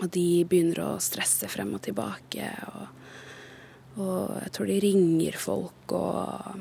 Og 0.00 0.10
de 0.14 0.44
begynner 0.48 0.82
å 0.84 0.90
stresse 1.02 1.48
frem 1.50 1.72
og 1.76 1.82
tilbake. 1.84 2.50
Og, 2.74 2.84
og 4.00 4.36
jeg 4.44 4.52
tror 4.56 4.70
de 4.70 4.78
ringer 4.84 5.40
folk 5.40 5.96
og 5.96 6.60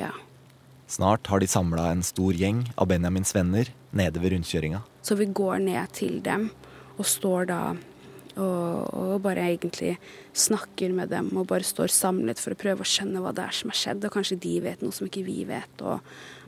ja. 0.00 0.12
Snart 0.90 1.26
har 1.32 1.40
de 1.40 1.48
samla 1.48 1.88
en 1.92 2.04
stor 2.06 2.36
gjeng 2.36 2.62
av 2.76 2.90
Benjamins 2.90 3.32
venner 3.34 3.70
nede 3.96 4.20
ved 4.20 4.34
rundkjøringa. 4.34 4.82
Så 5.04 5.16
vi 5.18 5.26
går 5.26 5.64
ned 5.64 5.96
til 5.96 6.20
dem 6.24 6.50
og 6.98 7.08
står 7.08 7.50
da 7.50 7.60
og, 8.34 8.94
og, 8.94 9.20
bare 9.22 9.44
egentlig 9.46 9.92
snakker 10.34 10.94
med 10.94 11.12
dem 11.14 11.28
og 11.38 11.46
bare 11.52 11.66
står 11.66 11.92
samlet 11.94 12.40
for 12.42 12.54
å 12.54 12.58
prøve 12.58 12.82
å 12.82 12.88
skjønne 12.88 13.22
hva 13.22 13.30
det 13.34 13.44
er 13.46 13.54
som 13.54 13.70
har 13.70 13.78
skjedd. 13.78 14.06
Og 14.06 14.16
kanskje 14.16 14.40
de 14.42 14.54
vet 14.64 14.82
noe 14.82 14.94
som 14.94 15.06
ikke 15.06 15.22
vi 15.26 15.44
vet. 15.46 15.84
Og 15.86 16.02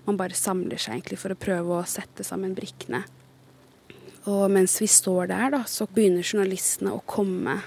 man 0.08 0.18
bare 0.18 0.38
samler 0.38 0.82
seg 0.82 0.96
egentlig 0.96 1.20
for 1.22 1.34
å 1.34 1.38
prøve 1.38 1.78
å 1.78 1.86
sette 1.86 2.26
sammen 2.26 2.56
brikkene. 2.58 3.04
Og 4.26 4.46
mens 4.50 4.74
vi 4.82 4.88
står 4.90 5.28
der, 5.30 5.50
da, 5.54 5.62
så 5.70 5.86
begynner 5.86 6.26
journalistene 6.26 6.94
å 6.96 7.02
komme. 7.06 7.60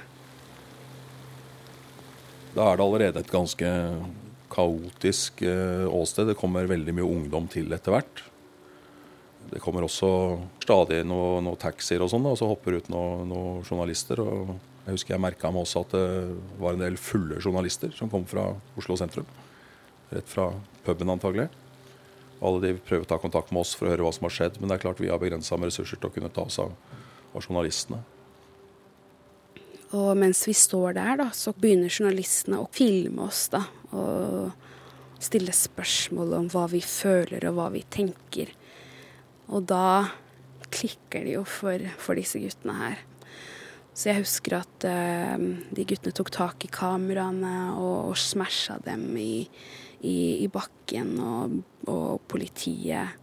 Da 2.56 2.66
er 2.66 2.80
det 2.80 2.84
allerede 2.84 3.22
et 3.24 3.32
ganske 3.32 3.70
kaotisk 4.52 5.44
eh, 5.46 5.86
åsted. 5.88 6.28
Det 6.28 6.40
kommer 6.40 6.68
veldig 6.68 6.96
mye 6.98 7.08
ungdom 7.08 7.48
til 7.52 7.72
etter 7.76 7.96
hvert. 7.96 8.24
Det 9.50 9.62
kommer 9.64 9.86
også 9.86 10.10
stadig 10.62 11.00
noen 11.08 11.48
noe 11.48 11.58
taxier 11.58 12.04
og 12.04 12.12
sånn, 12.12 12.28
og 12.28 12.38
så 12.38 12.50
hopper 12.50 12.78
ut 12.78 12.90
noen 12.92 13.30
noe 13.32 13.54
journalister. 13.64 14.20
og 14.22 14.52
Jeg 14.86 14.98
husker 14.98 15.16
jeg 15.16 15.24
merka 15.24 15.54
meg 15.54 15.64
også 15.64 15.86
at 15.86 15.96
det 15.96 16.10
var 16.60 16.76
en 16.76 16.84
del 16.84 17.00
fulle 17.02 17.40
journalister 17.40 17.96
som 17.98 18.12
kom 18.12 18.28
fra 18.30 18.50
Oslo 18.78 19.00
sentrum. 19.00 19.30
Rett 20.12 20.30
fra 20.30 20.52
puben 20.86 21.16
antagelig. 21.16 21.48
Alle 22.40 22.62
de 22.64 22.78
prøver 22.78 23.04
å 23.04 23.10
ta 23.10 23.18
kontakt 23.20 23.52
med 23.52 23.66
oss 23.66 23.74
for 23.76 23.88
å 23.88 23.94
høre 23.94 24.06
hva 24.06 24.14
som 24.16 24.28
har 24.28 24.36
skjedd, 24.36 24.60
men 24.60 24.72
det 24.72 24.78
er 24.78 24.86
klart 24.86 25.02
vi 25.04 25.12
har 25.12 25.20
begrensa 25.20 25.58
med 25.60 25.72
ressurser 25.72 26.00
til 26.00 26.10
å 26.10 26.14
kunne 26.16 26.32
ta 26.32 26.46
oss 26.48 26.60
av, 26.64 26.72
journalistene. 27.36 28.00
Og 29.98 30.10
mens 30.18 30.42
vi 30.48 30.54
står 30.58 30.96
der, 30.98 31.16
da, 31.20 31.28
så 31.34 31.54
begynner 31.58 31.92
journalistene 31.92 32.62
å 32.62 32.70
filme 32.74 33.26
oss, 33.26 33.48
da. 33.54 33.64
Og 33.98 35.22
stille 35.24 35.54
spørsmål 35.56 36.36
om 36.38 36.50
hva 36.54 36.66
vi 36.72 36.82
føler 36.86 37.48
og 37.50 37.58
hva 37.58 37.68
vi 37.74 37.84
tenker. 37.92 38.52
Og 39.50 39.66
da 39.70 40.10
klikker 40.70 41.26
det 41.26 41.36
jo 41.36 41.46
for, 41.48 41.82
for 42.00 42.20
disse 42.20 42.40
guttene 42.42 42.78
her. 42.78 43.06
Så 44.00 44.12
jeg 44.12 44.22
husker 44.22 44.60
at 44.62 44.86
uh, 44.88 45.36
de 45.76 45.86
guttene 45.88 46.16
tok 46.16 46.32
tak 46.32 46.64
i 46.64 46.72
kameraene 46.72 47.56
og, 47.74 48.14
og 48.14 48.20
smasha 48.20 48.78
dem 48.86 49.10
i, 49.20 49.48
i, 50.02 50.44
i 50.44 50.48
bakken. 50.52 51.16
Og, 51.20 51.58
og, 51.90 52.22
politiet 52.30 53.18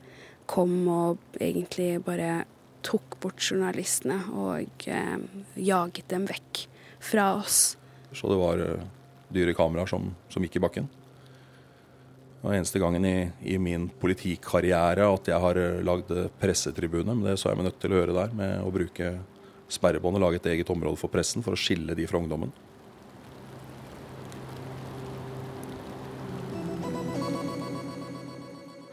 kom 0.46 0.74
og 0.92 1.40
egentlig 1.42 1.96
bare 2.06 2.44
tok 2.86 3.16
bort 3.22 3.42
journalistene 3.42 4.20
og 4.38 4.86
eh, 4.86 5.16
jaget 5.58 6.06
dem 6.12 6.28
vekk 6.28 6.66
fra 7.02 7.32
oss. 7.40 7.74
Så 8.14 8.30
det 8.30 8.38
var 8.38 8.62
uh, 8.62 8.84
dyre 9.34 9.56
kameraer 9.58 9.90
som, 9.90 10.12
som 10.30 10.44
gikk 10.46 10.60
i 10.60 10.62
bakken? 10.62 10.86
Det 10.86 12.44
var 12.46 12.54
eneste 12.54 12.78
gangen 12.78 13.04
i, 13.08 13.16
i, 13.42 13.56
min 13.58 13.88
politikarriere 13.90 15.08
at 15.10 15.32
jeg 15.32 15.42
har 15.42 15.58
eh, 15.58 15.80
lagd 15.86 16.12
pressetribune. 16.38 17.10
Men 17.10 17.26
det 17.26 17.40
så 17.42 17.50
jeg 17.50 17.58
meg 17.58 17.72
nødt 17.72 17.80
til 17.82 17.96
å 17.96 18.00
gjøre 18.00 18.18
der, 18.20 18.36
med 18.38 18.62
å 18.62 18.70
bruke 18.74 19.16
sperrebånd 19.72 20.20
og 20.20 20.22
lage 20.22 20.38
et 20.38 20.52
eget 20.52 20.70
område 20.70 21.00
for 21.00 21.10
pressen 21.10 21.42
for 21.42 21.56
å 21.56 21.58
skille 21.58 21.96
de 21.98 22.06
fra 22.06 22.20
ungdommen. 22.22 22.54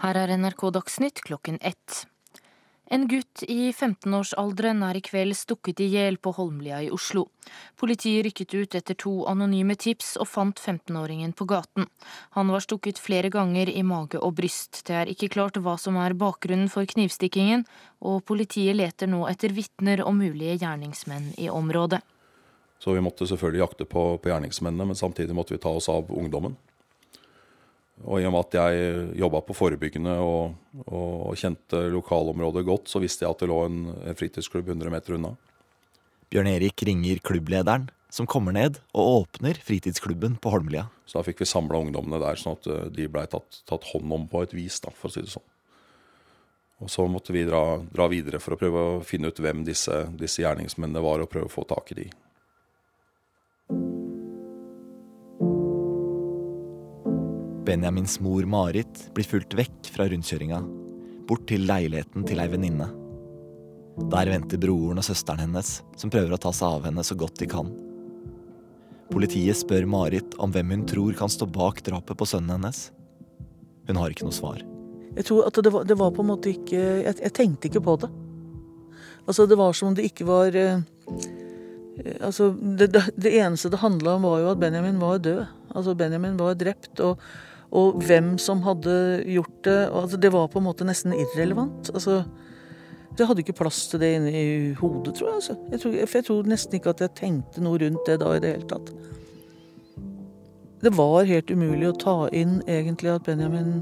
Her 0.04 0.18
er 0.20 0.34
NRK 0.36 0.66
Dagsnytt 0.76 1.22
klokken 1.24 1.62
ett. 1.62 2.08
En 2.92 3.06
gutt 3.08 3.40
i 3.48 3.72
15-årsalderen 3.72 4.82
er 4.84 4.98
i 5.00 5.02
kveld 5.02 5.32
stukket 5.40 5.80
i 5.80 5.86
hjel 5.94 6.18
på 6.20 6.34
Holmlia 6.36 6.82
i 6.84 6.90
Oslo. 6.92 7.30
Politiet 7.80 8.26
rykket 8.26 8.52
ut 8.52 8.76
etter 8.76 8.98
to 9.00 9.14
anonyme 9.32 9.78
tips 9.80 10.18
og 10.20 10.28
fant 10.28 10.60
15-åringen 10.60 11.32
på 11.32 11.48
gaten. 11.48 11.88
Han 12.36 12.52
var 12.52 12.66
stukket 12.66 13.00
flere 13.00 13.32
ganger 13.32 13.72
i 13.72 13.86
mage 13.88 14.20
og 14.20 14.36
bryst. 14.42 14.82
Det 14.84 14.98
er 15.00 15.14
ikke 15.14 15.32
klart 15.38 15.62
hva 15.64 15.78
som 15.80 15.96
er 16.04 16.18
bakgrunnen 16.20 16.68
for 16.74 16.84
knivstikkingen, 16.84 17.64
og 18.04 18.26
politiet 18.28 18.76
leter 18.76 19.08
nå 19.08 19.24
etter 19.32 19.56
vitner 19.56 20.04
og 20.04 20.18
mulige 20.20 20.60
gjerningsmenn 20.66 21.32
i 21.40 21.48
området. 21.48 22.04
Så 22.84 22.92
vi 22.92 23.08
måtte 23.08 23.24
selvfølgelig 23.24 23.64
jakte 23.64 23.88
på, 23.88 24.06
på 24.20 24.34
gjerningsmennene, 24.34 24.92
men 24.92 25.00
samtidig 25.00 25.32
måtte 25.32 25.56
vi 25.56 25.64
ta 25.64 25.72
oss 25.72 25.88
av 25.88 26.12
ungdommen. 26.12 26.60
Og 28.02 28.20
i 28.20 28.26
og 28.26 28.34
med 28.34 28.48
at 28.48 28.56
jeg 28.58 29.18
jobba 29.22 29.44
på 29.46 29.56
forebyggende 29.56 30.16
og, 30.20 30.56
og, 30.88 31.36
kjente 31.40 31.86
lokalområdet 31.94 32.66
godt, 32.68 32.90
så 32.90 33.00
visste 33.04 33.24
jeg 33.24 33.36
at 33.36 33.44
det 33.44 33.50
lå 33.52 33.60
en, 33.68 33.82
en 34.10 34.18
fritidsklubb 34.18 34.74
100 34.74 34.92
meter 34.92 35.18
unna. 35.20 35.36
Bjørn 36.34 36.50
Erik 36.50 36.82
ringer 36.88 37.22
klubblederen, 37.22 37.92
som 38.14 38.28
kommer 38.30 38.54
ned 38.54 38.80
og 38.94 39.24
åpner 39.24 39.58
fritidsklubben 39.62 40.40
på 40.42 40.54
Holmlia. 40.54 40.88
Så 41.06 41.20
da 41.20 41.26
fikk 41.28 41.44
vi 41.44 41.50
samla 41.50 41.82
ungdommene 41.86 42.20
der, 42.22 42.38
sånn 42.40 42.58
at 42.58 42.70
eh, 42.70 42.90
de 42.94 43.08
blei 43.12 43.26
tatt, 43.30 43.62
tatt, 43.70 43.86
hånd 43.94 44.14
om 44.18 44.28
på 44.30 44.44
et 44.46 44.54
vis, 44.58 44.80
da, 44.84 44.94
for 44.98 45.10
å 45.10 45.14
si 45.14 45.24
det 45.26 45.34
sånn. 45.34 45.46
Og 46.84 46.92
så 46.92 47.06
måtte 47.08 47.34
vi 47.34 47.46
dra, 47.48 47.80
dra 47.94 48.10
videre 48.12 48.42
for 48.44 48.56
å 48.56 48.60
prøve 48.60 48.82
å 48.82 49.02
finne 49.06 49.30
ut 49.30 49.40
hvem 49.40 49.64
disse, 49.66 50.04
disse 50.20 50.44
gjerningsmennene 50.44 51.06
var, 51.06 51.24
og 51.24 51.32
prøve 51.32 51.50
å 51.50 51.54
få 51.54 51.66
tak 51.70 51.94
i 51.94 52.00
de. 52.02 52.08
Benjamins 57.66 58.20
mor 58.20 58.44
Marit 58.44 59.06
blir 59.16 59.24
fulgt 59.24 59.54
vekk 59.56 59.88
fra 59.96 60.10
rundkjøringa, 60.12 60.58
bort 61.30 61.46
til 61.48 61.64
leiligheten 61.70 62.26
til 62.28 62.42
ei 62.44 62.50
venninne. 62.52 62.90
Der 64.12 64.32
venter 64.32 64.60
broren 64.60 65.00
og 65.00 65.06
søsteren 65.08 65.46
hennes, 65.46 65.78
som 65.96 66.12
prøver 66.12 66.36
å 66.36 66.42
ta 66.44 66.52
seg 66.52 66.80
av 66.80 66.88
henne 66.90 67.06
så 67.08 67.16
godt 67.16 67.40
de 67.40 67.48
kan. 67.48 67.70
Politiet 69.14 69.62
spør 69.62 69.88
Marit 69.88 70.36
om 70.44 70.52
hvem 70.52 70.74
hun 70.74 70.84
tror 70.90 71.16
kan 71.16 71.32
stå 71.32 71.48
bak 71.56 71.80
drapet 71.86 72.20
på 72.20 72.28
sønnen 72.28 72.58
hennes. 72.58 72.90
Hun 73.88 74.02
har 74.02 74.12
ikke 74.12 74.28
noe 74.28 74.36
svar. 74.36 74.60
Jeg 75.14 75.30
tror 75.30 75.48
at 75.48 75.62
det 75.64 75.72
var, 75.72 75.88
det 75.88 75.98
var 76.00 76.12
på 76.12 76.24
en 76.26 76.32
måte 76.34 76.52
ikke 76.52 76.82
jeg, 76.82 77.16
jeg, 77.16 77.34
tenkte 77.38 77.70
ikke 77.70 77.84
på 77.86 77.96
det. 78.02 78.12
Altså, 79.24 79.46
det 79.48 79.60
var 79.60 79.78
som 79.78 79.92
om 79.92 79.96
det 79.96 80.10
ikke 80.10 80.28
var 80.28 80.58
eh, 80.58 80.84
Altså, 82.26 82.50
det, 82.58 82.88
det, 82.90 83.04
det 83.22 83.36
eneste 83.38 83.70
det 83.70 83.80
handla 83.84 84.18
om, 84.18 84.24
var 84.26 84.40
jo 84.42 84.52
at 84.52 84.60
Benjamin 84.60 84.98
var 84.98 85.20
død. 85.22 85.44
Altså, 85.78 85.94
Benjamin 85.96 86.40
var 86.40 86.58
drept. 86.58 86.98
og 87.06 87.22
Og 87.74 88.00
hvem 88.06 88.36
som 88.38 88.62
hadde 88.68 89.24
gjort 89.26 89.64
det. 89.66 89.80
Altså, 89.90 90.18
det 90.22 90.34
var 90.34 90.52
på 90.54 90.62
en 90.62 90.68
måte 90.68 90.86
nesten 90.86 91.16
irrelevant. 91.18 91.90
Altså, 91.94 92.22
det 93.18 93.28
hadde 93.28 93.42
ikke 93.42 93.58
plass 93.58 93.88
til 93.90 94.02
det 94.02 94.12
inni 94.18 94.74
hodet, 94.78 95.16
tror 95.18 95.32
jeg. 95.32 95.36
Altså. 95.36 95.56
jeg 95.72 95.82
tror, 95.82 95.98
for 96.06 96.18
jeg 96.18 96.28
tror 96.30 96.52
nesten 96.54 96.78
ikke 96.78 96.94
at 96.94 97.02
jeg 97.02 97.16
tenkte 97.18 97.64
noe 97.66 97.82
rundt 97.82 98.06
det 98.10 98.20
da 98.22 98.34
i 98.34 98.44
det 98.44 98.54
hele 98.56 98.70
tatt. 98.70 98.94
Det 100.84 100.92
var 100.98 101.30
helt 101.30 101.52
umulig 101.54 101.88
å 101.88 101.98
ta 101.98 102.16
inn 102.36 102.58
egentlig 102.68 103.14
at 103.14 103.24
Benjamin 103.24 103.78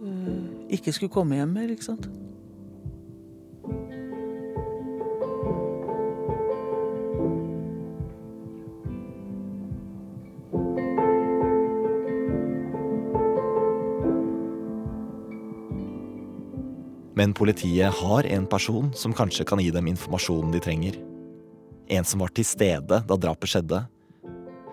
øh, 0.00 0.44
ikke 0.72 0.94
skulle 0.96 1.12
komme 1.12 1.36
hjem 1.36 1.52
mer, 1.58 1.72
ikke 1.74 1.90
sant. 1.90 2.06
Men 17.20 17.34
politiet 17.36 17.94
har 17.94 18.24
en 18.24 18.46
person 18.48 18.86
som 18.96 19.12
kanskje 19.12 19.44
kan 19.44 19.60
gi 19.60 19.68
dem 19.70 19.90
informasjonen 19.90 20.54
de 20.54 20.60
trenger. 20.64 20.94
En 21.92 22.06
som 22.08 22.22
var 22.24 22.32
til 22.32 22.46
stede 22.48 23.00
da 23.04 23.18
drapet 23.20 23.50
skjedde, 23.52 23.80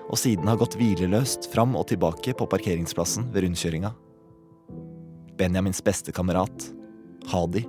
og 0.08 0.16
siden 0.16 0.48
har 0.48 0.56
gått 0.62 0.78
hvileløst 0.80 1.50
fram 1.52 1.76
og 1.76 1.90
tilbake 1.92 2.32
på 2.40 2.48
parkeringsplassen 2.48 3.28
ved 3.34 3.44
rundkjøringa. 3.44 3.92
Benjamins 5.36 5.84
beste 5.84 6.16
kamerat, 6.16 6.70
Hadi. 7.28 7.66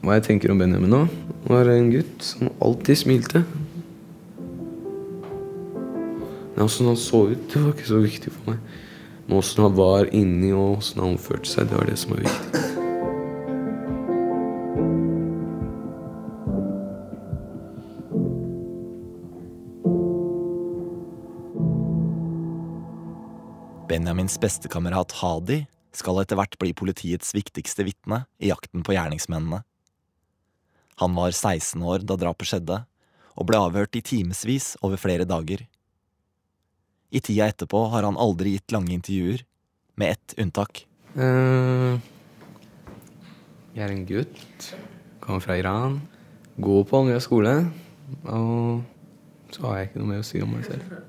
Hva 0.00 0.16
jeg 0.16 0.28
tenker 0.30 0.56
om 0.56 0.64
Benjamin 0.64 0.96
nå? 0.96 1.04
Var 1.44 1.74
en 1.76 1.92
gutt 1.92 2.24
som 2.24 2.48
alltid 2.56 3.04
smilte. 3.04 3.44
Men 6.56 6.64
hvordan 6.64 6.94
han 6.94 7.02
så 7.04 7.26
ut, 7.34 7.48
det 7.52 7.66
var 7.66 7.74
ikke 7.76 7.92
så 7.92 8.06
viktig 8.08 8.32
for 8.32 8.54
meg. 8.54 8.86
Men 9.28 9.38
åssen 9.38 9.62
han 9.62 9.74
var 9.76 10.08
inni 10.16 10.54
og 10.56 10.78
åssen 10.78 11.02
han 11.02 11.10
omførte 11.12 11.50
seg, 11.50 11.68
det 11.68 11.76
var 11.76 11.84
det 11.84 11.98
som 12.00 12.14
var 12.14 12.22
viktig. 12.24 12.62
Benjamins 23.88 24.40
bestekamerat 24.40 25.12
Hadi 25.20 25.66
skal 25.92 26.22
etter 26.22 26.40
hvert 26.40 26.56
bli 26.60 26.72
politiets 26.72 27.36
viktigste 27.36 27.84
vitne 27.84 28.24
i 28.40 28.48
jakten 28.48 28.80
på 28.80 28.96
gjerningsmennene. 28.96 29.60
Han 31.04 31.16
var 31.20 31.36
16 31.36 31.84
år 31.84 32.00
da 32.08 32.16
drapet 32.16 32.48
skjedde, 32.48 32.80
og 33.36 33.46
ble 33.48 33.60
avhørt 33.60 34.00
i 34.00 34.02
timevis 34.02 34.72
over 34.80 34.96
flere 34.96 35.28
dager. 35.28 35.68
I 37.08 37.20
tida 37.24 37.48
etterpå 37.48 37.86
har 37.92 38.04
han 38.04 38.18
aldri 38.20 38.56
gitt 38.56 38.74
lange 38.74 38.92
intervjuer, 38.92 39.44
med 39.98 40.14
ett 40.14 40.34
unntak. 40.38 40.84
Uh, 41.16 41.96
jeg 43.74 43.82
er 43.86 43.94
en 43.94 44.04
gutt. 44.06 44.68
Kommer 45.24 45.42
fra 45.42 45.56
Iran. 45.58 46.00
Går 46.60 46.84
på 46.86 47.00
Andøya 47.00 47.22
skole. 47.22 47.54
Og 48.28 48.84
så 49.54 49.64
har 49.64 49.78
jeg 49.78 49.88
ikke 49.88 50.02
noe 50.02 50.10
mer 50.12 50.22
å 50.22 50.26
si 50.26 50.42
om 50.44 50.52
meg 50.54 50.68
selv. 50.68 51.00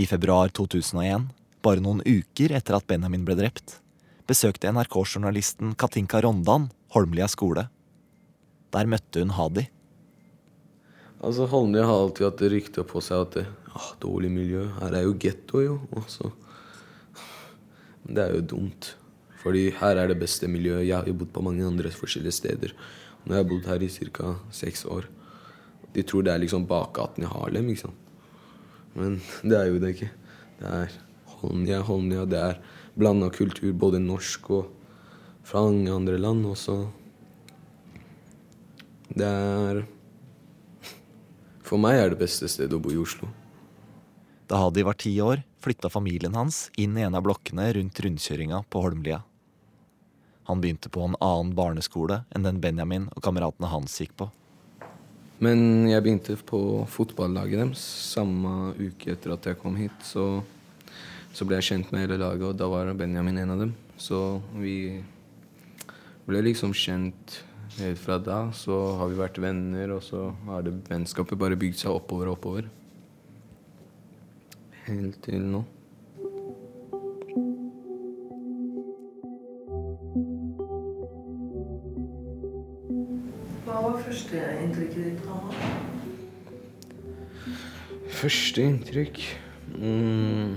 I 0.00 0.06
februar 0.08 0.52
2001, 0.56 1.28
bare 1.64 1.84
noen 1.84 2.02
uker 2.06 2.54
etter 2.56 2.76
at 2.78 2.86
Benjamin 2.88 3.26
ble 3.26 3.36
drept, 3.38 3.78
besøkte 4.30 4.70
NRK-journalisten 4.70 5.74
Katinka 5.78 6.22
Rondan 6.24 6.68
Holmlia 6.94 7.28
skole. 7.30 7.66
Der 8.74 8.88
møtte 8.90 9.22
hun 9.22 9.34
Hadi. 9.34 9.66
Altså, 11.20 11.44
Holmlia 11.50 11.84
har 11.84 12.06
alltid 12.06 12.28
hatt 12.28 12.40
det 12.40 12.52
ryktet 12.54 12.88
på 12.88 13.02
seg 13.04 13.26
at 13.26 13.34
det, 13.36 13.46
ah, 13.74 13.92
dårlig 14.02 14.30
miljø. 14.32 14.66
Her 14.80 14.96
er 14.98 15.06
jo 15.06 15.16
getto, 15.20 15.60
jo. 15.64 15.76
Også. 15.96 16.30
Det 18.06 18.24
er 18.24 18.34
jo 18.36 18.46
dumt. 18.54 18.94
Fordi 19.42 19.70
her 19.80 19.96
er 19.96 20.10
det 20.10 20.18
beste 20.20 20.48
miljøet. 20.48 20.86
Jeg 20.86 20.96
har 20.96 21.08
jo 21.08 21.16
bodd 21.20 21.32
på 21.32 21.44
mange 21.44 21.66
andre 21.66 21.92
forskjellige 21.94 22.36
steder. 22.36 22.74
Nå 23.24 23.34
har 23.34 23.42
jeg 23.42 23.50
bodd 23.52 23.68
her 23.68 23.82
i 23.84 23.88
ca. 23.88 24.34
seks 24.50 24.84
år. 24.84 25.08
De 25.94 26.02
tror 26.02 26.22
det 26.22 26.32
er 26.32 26.42
liksom 26.42 26.66
bakgaten 26.70 27.24
i 27.24 27.30
Harlem, 27.30 27.70
ikke 27.70 27.88
sant. 27.88 27.96
Men 28.94 29.20
det 29.42 29.56
er 29.56 29.70
jo 29.70 29.80
det 29.80 29.94
ikke. 29.94 30.10
Det 30.60 30.68
er 30.68 30.94
Holmlia, 31.40 31.80
Holmlia. 31.80 32.26
Det 32.26 32.38
er 32.38 32.60
blanda 32.98 33.30
kultur, 33.32 33.72
både 33.72 34.00
norsk 34.02 34.50
og 34.50 34.70
fra 35.46 35.64
mange 35.66 35.92
andre 35.92 36.18
land 36.18 36.46
også. 36.46 36.76
Det 39.10 39.26
er 39.26 39.82
For 41.66 41.78
meg 41.78 42.00
er 42.00 42.08
det 42.10 42.18
beste 42.18 42.48
stedet 42.50 42.74
å 42.74 42.82
bo 42.82 42.90
i 42.90 42.98
Oslo. 42.98 43.28
Da 44.50 44.56
Hadi 44.56 44.82
var 44.82 44.96
ti 44.98 45.12
år, 45.22 45.44
flytta 45.62 45.86
familien 45.88 46.34
hans 46.34 46.72
inn 46.74 46.96
i 46.98 47.04
en 47.06 47.14
av 47.14 47.22
blokkene 47.22 47.68
rundt 47.76 48.00
rundkjøringa 48.02 48.64
på 48.66 48.80
Holmlia. 48.82 49.20
Han 50.50 50.58
begynte 50.58 50.90
på 50.90 51.04
en 51.06 51.14
annen 51.22 51.52
barneskole 51.54 52.24
enn 52.34 52.48
den 52.48 52.58
Benjamin 52.58 53.06
og 53.12 53.22
kameratene 53.22 53.70
hans 53.70 53.94
gikk 54.02 54.16
på. 54.18 54.26
Men 55.38 55.86
jeg 55.86 56.02
begynte 56.02 56.34
på 56.48 56.60
fotballaget 56.90 57.62
deres 57.62 57.84
samme 58.08 58.72
uke 58.74 59.12
etter 59.14 59.36
at 59.36 59.46
jeg 59.46 59.60
kom 59.60 59.78
hit. 59.78 60.02
Så, 60.02 60.26
så 61.30 61.46
ble 61.46 61.60
jeg 61.60 61.68
kjent 61.68 61.94
med 61.94 62.08
hele 62.08 62.18
laget, 62.18 62.48
og 62.50 62.58
da 62.58 62.66
var 62.74 62.90
Benjamin 62.98 63.38
en 63.44 63.54
av 63.54 63.62
dem. 63.62 63.76
Så 64.02 64.40
vi 64.58 64.98
ble 66.26 66.42
liksom 66.48 66.74
kjent 66.74 67.38
helt 67.78 68.02
fra 68.02 68.18
da. 68.18 68.42
Så 68.50 68.82
har 68.98 69.14
vi 69.14 69.22
vært 69.22 69.38
venner, 69.46 69.94
og 69.94 70.02
så 70.10 70.26
har 70.50 70.66
det 70.66 70.74
vennskapet 70.90 71.38
bare 71.38 71.62
bygd 71.62 71.84
seg 71.84 71.94
oppover 71.94 72.34
og 72.34 72.40
oppover. 72.40 72.70
Helt 74.86 75.18
til 75.22 75.42
nå. 75.44 75.60
Hva 83.66 83.76
var 83.84 83.98
første 84.02 84.40
inntrykket 84.64 85.04
ditt 85.04 85.26
av 85.28 85.44
ham? 85.44 85.54
Første 88.20 88.64
inntrykk 88.66 89.20
mm, 89.76 90.56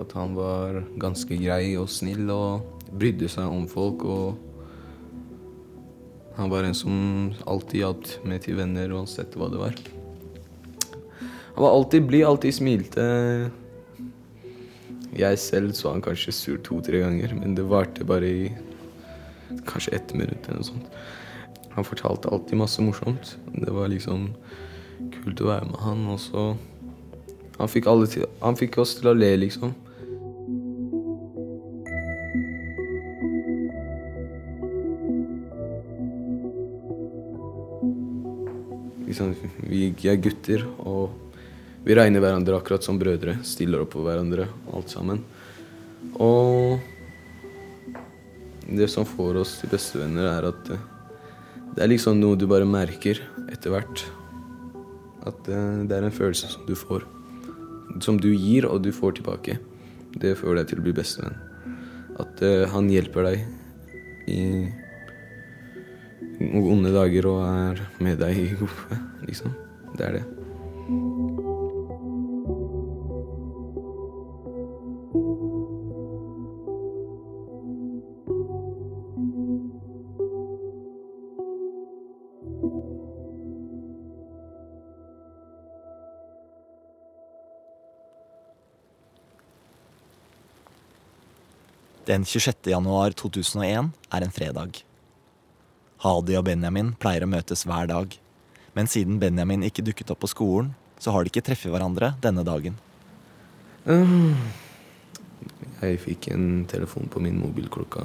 At 0.00 0.14
han 0.16 0.34
var 0.38 0.80
ganske 1.02 1.36
grei 1.38 1.76
og 1.78 1.90
snill 1.92 2.30
og 2.34 2.86
brydde 2.92 3.28
seg 3.30 3.46
om 3.50 3.66
folk. 3.70 4.06
Og 4.06 4.38
han 6.38 6.50
var 6.52 6.64
en 6.64 6.76
som 6.76 6.94
alltid 7.46 7.82
hjalp 7.82 8.06
med 8.26 8.46
til 8.46 8.56
venner 8.62 8.94
uansett 8.96 9.36
hva 9.36 9.50
det 9.52 9.60
var. 9.60 9.76
Han 11.54 11.64
var 11.64 11.70
alltid 11.70 12.06
blid, 12.06 12.24
alltid 12.24 12.54
smilte. 12.54 13.02
Jeg 15.12 15.38
selv 15.38 15.74
så 15.76 15.92
han 15.92 16.02
kanskje 16.04 16.32
sur 16.32 16.60
to-tre 16.64 17.02
ganger, 17.02 17.34
men 17.36 17.54
det 17.54 17.68
varte 17.68 18.06
bare 18.08 18.28
i 18.28 18.52
kanskje 19.68 19.92
ett 19.98 20.14
minutt 20.16 20.48
eller 20.48 20.62
noe 20.62 20.70
sånt. 20.70 20.96
Han 21.76 21.84
fortalte 21.84 22.32
alltid 22.32 22.56
masse 22.60 22.82
morsomt. 22.84 23.36
Det 23.52 23.72
var 23.72 23.92
liksom 23.92 24.30
kult 25.12 25.40
å 25.44 25.50
være 25.50 25.68
med 25.68 25.80
han. 25.84 26.06
Og 26.12 26.20
så 26.20 26.46
han 27.58 27.68
fikk, 27.68 27.88
til, 28.12 28.28
han 28.40 28.56
fikk 28.56 28.78
oss 28.80 28.96
til 28.98 29.12
å 29.12 29.16
le, 29.16 29.34
liksom. 29.44 29.74
Liksom, 39.04 39.36
vi 39.68 39.90
er 40.08 40.16
gutter, 40.24 40.64
og 40.80 41.12
vi 41.82 41.94
regner 41.98 42.22
hverandre 42.22 42.58
akkurat 42.58 42.84
som 42.84 42.98
brødre. 43.00 43.38
Stiller 43.46 43.82
opp 43.82 43.96
for 43.96 44.06
hverandre, 44.06 44.46
alt 44.72 44.92
sammen. 44.92 45.22
Og 46.22 46.78
det 48.70 48.88
som 48.90 49.06
får 49.08 49.40
oss 49.42 49.56
til 49.60 49.72
bestevenner, 49.72 50.28
er 50.30 50.50
at 50.52 50.70
det 51.72 51.82
er 51.82 51.90
liksom 51.90 52.20
noe 52.20 52.36
du 52.38 52.46
bare 52.50 52.68
merker 52.68 53.18
etter 53.50 53.72
hvert. 53.74 54.04
At 55.26 55.40
det 55.46 55.96
er 55.96 56.04
en 56.06 56.14
følelse 56.14 56.50
som 56.54 56.66
du 56.68 56.74
får. 56.78 57.06
Som 58.04 58.20
du 58.20 58.30
gir, 58.30 58.66
og 58.68 58.82
du 58.84 58.92
får 58.94 59.18
tilbake. 59.18 59.58
Det 60.12 60.36
fører 60.38 60.62
deg 60.62 60.70
til 60.70 60.82
å 60.82 60.86
bli 60.86 60.94
bestevenn. 60.96 61.38
At 62.22 62.42
han 62.74 62.90
hjelper 62.92 63.30
deg 63.30 63.36
i 64.30 64.42
onde 66.42 66.92
dager 66.94 67.26
og 67.30 67.42
er 67.46 67.82
med 68.02 68.20
deg 68.22 68.38
i 68.38 68.46
gode, 68.60 69.00
liksom. 69.26 69.54
Det 69.96 70.06
er 70.08 70.18
det. 70.20 70.41
Den 92.12 92.26
26. 92.28 92.66
januar 92.68 93.14
2001 93.16 93.86
er 94.12 94.24
en 94.26 94.32
fredag. 94.36 94.82
Hadi 96.04 96.34
og 96.36 96.42
Benjamin 96.44 96.90
pleier 97.00 97.24
å 97.24 97.28
møtes 97.30 97.62
hver 97.64 97.88
dag, 97.88 98.12
men 98.76 98.90
siden 98.90 99.16
Benjamin 99.22 99.64
ikke 99.64 99.84
dukket 99.86 100.12
opp 100.12 100.20
på 100.20 100.28
skolen, 100.28 100.74
så 101.00 101.14
har 101.14 101.24
de 101.24 101.32
ikke 101.32 101.44
treffet 101.46 101.72
hverandre 101.72 102.10
denne 102.20 102.44
dagen. 102.44 102.76
Eh, 103.88 104.36
Jeg 105.80 106.02
fikk 106.04 106.28
en 106.36 106.66
telefon 106.68 107.08
på 107.08 107.24
min 107.24 107.40
mobil 107.40 107.72
klokka 107.72 108.04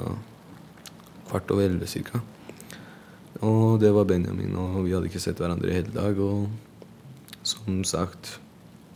kvart 1.27 1.51
over 1.51 1.67
elleve 1.67 1.91
cirka. 1.91 2.23
Og 3.43 3.75
det 3.83 3.91
var 3.91 4.07
Benjamin, 4.07 4.55
og 4.55 4.85
vi 4.87 4.95
hadde 4.95 5.11
ikke 5.11 5.25
sett 5.27 5.43
hverandre 5.43 5.67
i 5.67 5.81
hele 5.81 5.91
dag. 5.91 6.15
Og 6.15 6.47
som 7.43 7.83
sagt, 7.83 8.37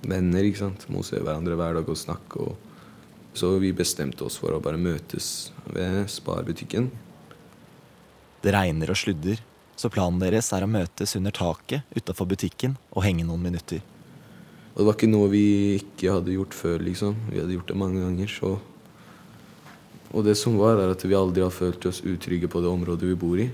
venner, 0.07 0.47
ikke 0.47 0.63
sant. 0.63 0.87
Må 0.87 1.03
se 1.03 1.19
hverandre 1.19 1.59
hver 1.59 1.75
dag 1.81 1.91
og 1.91 1.99
snakke. 1.99 2.47
Og 2.47 2.70
så 3.33 3.53
vi 3.61 3.71
bestemte 3.75 4.25
oss 4.27 4.37
for 4.41 4.55
å 4.55 4.63
bare 4.63 4.79
møtes 4.79 5.51
ved 5.71 6.03
Sparbutikken. 6.11 6.89
Det 8.41 8.51
regner 8.53 8.91
og 8.91 8.97
sludder, 8.97 9.39
så 9.77 9.89
planen 9.89 10.19
deres 10.21 10.51
er 10.53 10.65
å 10.65 10.69
møtes 10.69 11.15
under 11.17 11.33
taket 11.33 11.87
utafor 11.95 12.27
butikken 12.29 12.75
og 12.91 13.05
henge 13.05 13.25
noen 13.25 13.43
minutter. 13.45 13.81
Og 14.71 14.81
det 14.81 14.87
var 14.87 14.97
ikke 14.97 15.11
noe 15.11 15.29
vi 15.31 15.45
ikke 15.79 16.13
hadde 16.15 16.35
gjort 16.35 16.55
før, 16.55 16.83
liksom. 16.85 17.15
Vi 17.31 17.41
hadde 17.41 17.55
gjort 17.57 17.71
det 17.71 17.79
mange 17.79 18.03
ganger, 18.03 18.27
så 18.31 18.59
Og 20.11 20.25
det 20.25 20.33
som 20.35 20.57
var, 20.59 20.75
er 20.75 20.91
at 20.91 21.03
vi 21.07 21.15
aldri 21.15 21.39
har 21.39 21.53
følt 21.55 21.85
oss 21.87 22.01
utrygge 22.03 22.49
på 22.51 22.59
det 22.59 22.67
området 22.67 23.07
vi 23.07 23.15
bor 23.15 23.39
i. 23.39 23.45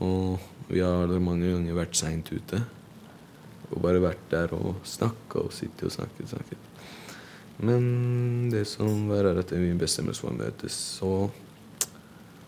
Og 0.00 0.38
vi 0.70 0.80
har 0.80 1.10
mange 1.20 1.50
ganger 1.52 1.76
vært 1.76 1.98
seint 1.98 2.30
ute. 2.32 2.62
Og 3.68 3.82
bare 3.84 4.00
vært 4.00 4.24
der 4.30 4.54
og 4.56 4.80
snakka 4.88 5.42
og 5.42 5.52
sittet 5.52 5.84
og 5.90 5.92
snakket. 5.92 6.30
snakket. 6.32 6.75
Men 7.56 8.50
det 8.52 8.66
som 8.68 9.08
var, 9.08 9.24
er 9.24 9.40
at 9.40 9.52
vi 9.52 9.72
bestemmer 9.78 10.12
oss 10.12 10.20
for 10.20 10.32
å 10.32 10.36
møtes. 10.36 10.76
Så 10.98 11.10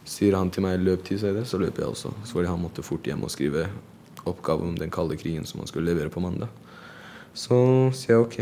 sier 0.09 0.37
han 0.37 0.51
til 0.51 0.64
meg 0.64 0.81
'løp 0.81 1.05
til', 1.05 1.21
sier 1.21 1.37
det, 1.37 1.47
så 1.49 1.61
løper 1.61 1.83
jeg 1.83 1.92
også. 1.92 2.12
Så 2.25 2.33
fordi 2.37 2.49
han 2.49 2.61
måtte 2.61 2.85
fort 2.85 3.07
hjem 3.07 3.25
og 3.25 3.33
skrive 3.33 3.68
oppgave 4.29 4.68
om 4.68 4.77
den 4.77 4.90
kalde 4.90 5.16
krigen 5.16 5.47
som 5.47 5.61
han 5.61 5.68
skulle 5.68 5.88
levere 5.88 6.12
på 6.12 6.21
mandag. 6.21 6.49
Så 7.35 7.57
sier 7.97 8.16
jeg 8.16 8.27
ok. 8.27 8.38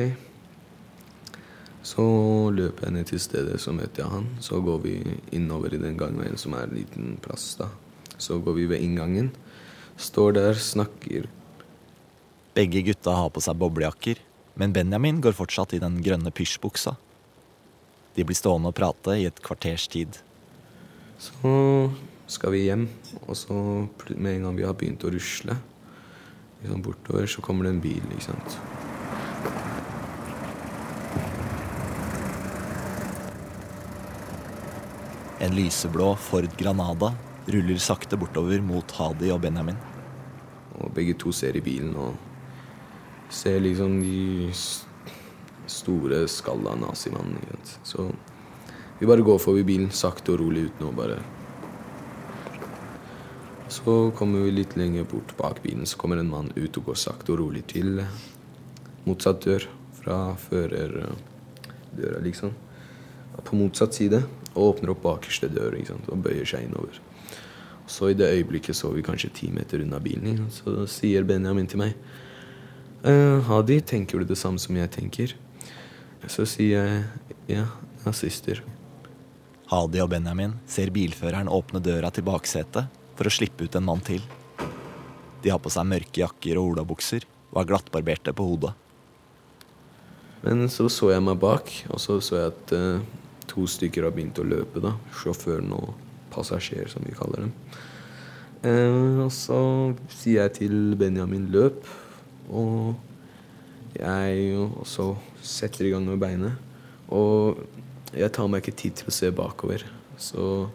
Så 1.87 2.03
løper 2.51 2.89
jeg 2.89 2.93
ned 2.97 3.07
til 3.07 3.21
stedet, 3.23 3.61
så 3.63 3.73
møter 3.73 4.03
jeg 4.03 4.11
han. 4.11 4.27
Så 4.43 4.61
går 4.61 4.79
vi 4.83 4.95
innover 5.31 5.75
i 5.75 5.79
den 5.79 5.99
gangveien 5.99 6.39
som 6.41 6.57
er 6.59 6.67
en 6.67 6.75
liten 6.75 7.17
plass. 7.23 7.55
da. 7.61 7.69
Så 8.19 8.41
går 8.43 8.57
vi 8.57 8.67
ved 8.67 8.83
inngangen. 8.83 9.31
Står 9.97 10.33
der, 10.33 10.55
snakker. 10.55 11.29
Begge 12.57 12.83
gutta 12.83 13.13
har 13.13 13.31
på 13.31 13.41
seg 13.45 13.59
boblejakker, 13.61 14.19
men 14.57 14.73
Benjamin 14.73 15.21
går 15.21 15.37
fortsatt 15.37 15.75
i 15.77 15.81
den 15.83 16.01
grønne 16.05 16.33
pysjbuksa. 16.33 16.97
De 18.17 18.25
blir 18.25 18.37
stående 18.39 18.73
og 18.73 18.77
prate 18.79 19.19
i 19.21 19.27
et 19.29 19.41
kvarters 19.45 19.87
tid. 19.93 20.17
Så 21.21 21.53
skal 22.29 22.53
vi 22.57 22.67
hjem, 22.67 22.89
og 23.27 23.37
så 23.37 23.55
med 24.17 24.33
en 24.35 24.47
gang 24.49 24.57
vi 24.59 24.65
har 24.67 24.77
begynt 24.77 25.05
å 25.05 25.13
rusle 25.13 25.57
liksom 26.63 26.83
bortover, 26.83 27.27
så 27.27 27.43
kommer 27.45 27.67
det 27.67 27.75
en 27.75 27.83
bil, 27.85 28.03
ikke 28.11 28.27
sant. 28.27 28.59
En 35.41 35.53
lyseblå 35.55 36.15
Ford 36.19 36.49
Granada 36.59 37.13
ruller 37.47 37.79
sakte 37.79 38.17
bortover 38.19 38.63
mot 38.65 38.97
Hadi 38.99 39.31
og 39.31 39.43
Benjamin. 39.45 39.77
Og 40.81 40.91
begge 40.97 41.15
to 41.21 41.31
ser 41.33 41.57
i 41.57 41.63
bilen 41.63 41.93
og 42.01 42.17
ser 43.31 43.61
liksom 43.61 44.01
de 44.03 44.51
store, 45.67 46.29
skalla 46.29 46.75
nazimannene. 46.75 47.59
Så 47.85 48.11
vi 48.99 49.07
bare 49.07 49.25
går 49.27 49.39
forbi 49.43 49.65
bilen 49.67 49.91
sakte 49.91 50.35
og 50.35 50.41
rolig 50.41 50.69
uten 50.71 50.89
å 50.89 50.95
bare 50.97 51.19
Så 53.69 54.11
kommer 54.17 54.45
vi 54.47 54.53
litt 54.55 54.77
lenger 54.79 55.05
bort 55.11 55.35
bak 55.37 55.59
bilen, 55.63 55.87
så 55.87 55.99
kommer 55.99 56.17
en 56.17 56.31
mann 56.31 56.53
ut 56.55 56.77
og 56.79 56.85
går 56.87 56.95
sakte 56.95 57.33
og 57.35 57.41
rolig 57.41 57.65
til 57.67 57.99
motsatt 59.05 59.43
dør 59.43 59.67
fra 59.99 60.37
førerdøra, 60.39 62.21
liksom. 62.23 62.55
På 63.45 63.59
motsatt 63.59 63.95
side. 63.95 64.23
Og 64.55 64.71
åpner 64.71 64.95
opp 64.95 65.03
bakerste 65.03 65.51
dør 65.53 65.75
sant? 65.85 66.09
og 66.09 66.23
bøyer 66.25 66.47
seg 66.49 66.65
innover. 66.65 67.01
Så 67.87 68.11
i 68.11 68.15
det 68.15 68.31
øyeblikket 68.33 68.77
så 68.77 68.91
vi 68.95 69.03
kanskje 69.03 69.35
ti 69.35 69.51
meter 69.53 69.83
unna 69.83 69.99
bilen. 70.01 70.47
Så 70.51 70.87
sier 70.91 71.27
Benjamin 71.27 71.67
til 71.67 71.83
meg 71.83 71.99
«Eh, 73.05 73.41
Hadi, 73.49 73.81
tenker 73.81 74.19
du 74.19 74.25
det 74.25 74.39
samme 74.39 74.59
som 74.59 74.77
jeg 74.77 74.91
tenker? 74.91 75.35
Så 76.27 76.47
sier 76.49 76.87
jeg 76.87 77.59
ja, 77.59 77.67
nazister. 78.07 78.63
Hadi 79.71 80.01
og 80.03 80.11
Benjamin 80.11 80.57
ser 80.71 80.93
bilføreren 80.95 81.51
åpne 81.51 81.83
døra 81.83 82.11
til 82.15 82.27
baksetet 82.27 82.87
for 83.19 83.29
å 83.29 83.33
slippe 83.33 83.67
ut 83.67 83.77
en 83.79 83.87
mann 83.87 84.03
til. 84.07 84.23
De 85.43 85.53
har 85.53 85.61
på 85.63 85.71
seg 85.71 85.89
mørke 85.91 86.23
jakker 86.23 86.59
og 86.59 86.73
olabukser 86.73 87.27
og 87.53 87.63
er 87.63 87.69
glattbarberte 87.71 88.35
på 88.37 88.47
hodet. 88.47 88.73
Men 90.45 90.69
så 90.71 90.89
så 90.93 91.11
jeg 91.11 91.25
meg 91.27 91.39
bak, 91.43 91.71
og 91.91 92.01
så 92.03 92.21
så 92.23 92.39
jeg 92.39 92.53
at 92.53 92.75
uh, 92.77 93.05
to 93.51 93.67
stykker 93.67 94.07
har 94.07 94.15
begynt 94.15 94.39
å 94.39 94.47
løpe. 94.47 94.83
da. 94.85 94.95
Sjåføren 95.19 95.73
og 95.75 95.95
passasjer, 96.35 96.87
som 96.93 97.07
vi 97.07 97.15
kaller 97.17 97.47
dem. 97.47 97.55
Uh, 98.67 99.25
og 99.27 99.33
så 99.35 99.61
sier 100.13 100.45
jeg 100.45 100.55
til 100.61 100.77
Benjamin 100.99 101.49
løp, 101.55 101.83
og 102.51 102.97
jeg 103.97 104.57
også 104.57 105.15
setter 105.45 105.89
i 105.89 105.93
gang 105.95 106.07
med 106.07 106.21
beinet. 106.21 106.59
Og 107.13 107.63
jeg 108.17 108.33
tar 108.35 108.49
meg 108.51 108.63
ikke 108.63 108.77
tid 108.83 108.99
til 109.01 109.11
å 109.11 109.15
se 109.15 109.31
bakover. 109.35 109.85
Så, 110.21 110.67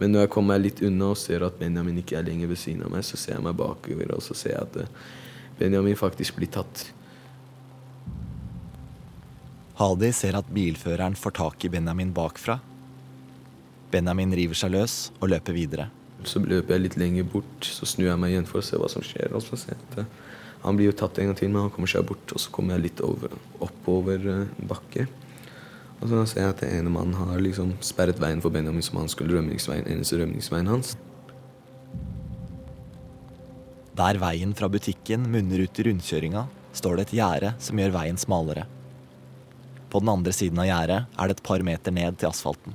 men 0.00 0.12
når 0.12 0.26
jeg 0.26 0.32
kommer 0.34 0.54
meg 0.54 0.66
litt 0.66 0.82
unna 0.84 1.12
og 1.12 1.20
ser 1.20 1.44
at 1.46 1.58
Benjamin 1.60 2.00
ikke 2.02 2.18
er 2.18 2.26
lenger 2.26 2.50
ved 2.52 2.60
siden 2.60 2.84
av 2.86 2.92
meg, 2.94 3.04
så 3.06 3.18
ser 3.20 3.36
jeg 3.36 3.44
meg 3.44 3.58
bakover, 3.58 4.14
og 4.16 4.24
så 4.24 4.36
ser 4.36 4.56
jeg 4.56 4.66
at 4.66 4.82
eh, 4.84 4.98
Benjamin 5.60 5.98
faktisk 5.98 6.38
blir 6.38 6.50
tatt. 6.52 6.88
Hadi 9.78 10.12
ser 10.14 10.36
at 10.38 10.52
bilføreren 10.52 11.16
får 11.18 11.38
tak 11.38 11.64
i 11.66 11.72
Benjamin 11.72 12.12
bakfra. 12.14 12.58
Benjamin 13.92 14.32
river 14.36 14.56
seg 14.56 14.72
løs 14.74 14.96
og 15.18 15.32
løper 15.32 15.56
videre. 15.56 15.88
Så 16.28 16.40
løper 16.44 16.76
jeg 16.76 16.84
litt 16.84 16.98
lenger 17.00 17.26
bort, 17.26 17.66
så 17.66 17.88
snur 17.88 18.12
jeg 18.12 18.20
meg 18.20 18.34
igjen 18.34 18.46
for 18.48 18.60
å 18.60 18.66
se 18.66 18.78
hva 18.78 18.88
som 18.92 19.02
skjer. 19.04 19.32
Og 19.34 19.42
så 19.44 19.58
ser 19.58 19.74
jeg 19.74 19.82
at 19.90 20.04
eh, 20.04 20.12
Han 20.62 20.78
blir 20.78 20.90
jo 20.90 20.98
tatt 20.98 21.18
en 21.18 21.30
gang 21.30 21.38
til, 21.38 21.50
men 21.50 21.66
han 21.66 21.72
kommer 21.74 21.90
seg 21.90 22.06
bort. 22.06 22.32
Og 22.34 22.40
så 22.42 22.52
kommer 22.54 22.76
jeg 22.76 22.86
litt 22.86 23.02
over, 23.04 23.34
oppover 23.62 24.26
eh, 24.30 24.58
bakke. 24.70 25.08
Og 26.02 26.10
så 26.10 26.24
ser 26.26 26.44
jeg 26.44 26.54
at 26.54 26.62
den 26.64 26.76
ene 26.80 26.90
mannen 26.90 27.14
har 27.18 27.38
liksom 27.42 27.76
sperret 27.82 28.18
veien 28.22 28.42
for 28.42 28.54
Benjamin 28.54 28.82
som 28.82 28.98
han 28.98 29.10
skulle 29.10 29.36
rømningsveien, 29.36 29.86
eneste 29.90 30.18
rømningsveien 30.18 30.70
hans. 30.70 30.96
Der 33.98 34.18
veien 34.18 34.54
fra 34.56 34.70
butikken 34.72 35.28
munner 35.30 35.62
ut 35.62 35.78
i 35.78 35.86
rundkjøringa, 35.86 36.46
står 36.72 36.96
det 36.96 37.04
et 37.06 37.18
gjerde 37.18 37.52
som 37.62 37.78
gjør 37.78 37.92
veien 37.94 38.18
smalere. 38.18 38.64
På 39.92 40.00
den 40.00 40.08
andre 40.08 40.32
siden 40.32 40.58
av 40.62 40.66
gjerdet 40.70 41.02
er 41.04 41.28
det 41.28 41.36
et 41.36 41.44
par 41.44 41.62
meter 41.66 41.94
ned 41.94 42.16
til 42.18 42.30
asfalten. 42.30 42.74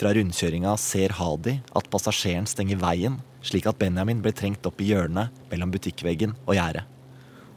Fra 0.00 0.12
rundkjøringa 0.16 0.74
ser 0.80 1.16
Hadi 1.16 1.58
at 1.76 1.88
passasjeren 1.92 2.46
stenger 2.48 2.78
veien, 2.80 3.18
slik 3.42 3.66
at 3.70 3.78
Benjamin 3.80 4.22
ble 4.22 4.32
trengt 4.36 4.66
opp 4.68 4.80
i 4.80 4.90
hjørnet 4.92 5.34
mellom 5.50 5.72
butikkveggen 5.74 6.34
og 6.46 6.56
gjerdet. 6.58 6.86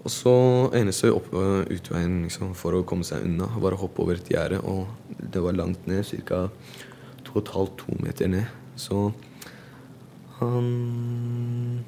Og 0.04 0.12
så 0.12 0.34
eneste 0.76 1.13
opp, 1.15 1.30
øh, 1.32 1.63
utveien 1.72 2.24
liksom, 2.26 2.52
for 2.60 2.76
å 2.76 2.84
komme 2.88 3.08
seg 3.08 3.24
unna 3.24 3.48
var 3.63 3.76
å 3.76 3.80
hoppe 3.86 4.04
over 4.04 4.19
et 4.19 4.32
gjerde. 4.32 4.60
Og 4.67 4.88
det 5.32 5.43
var 5.43 5.56
langt 5.56 5.88
ned, 5.88 6.04
ca. 6.28 6.50
2,5-2 7.30 8.02
meter 8.04 8.28
ned. 8.28 8.50
Så 8.76 9.13
han 10.41 11.86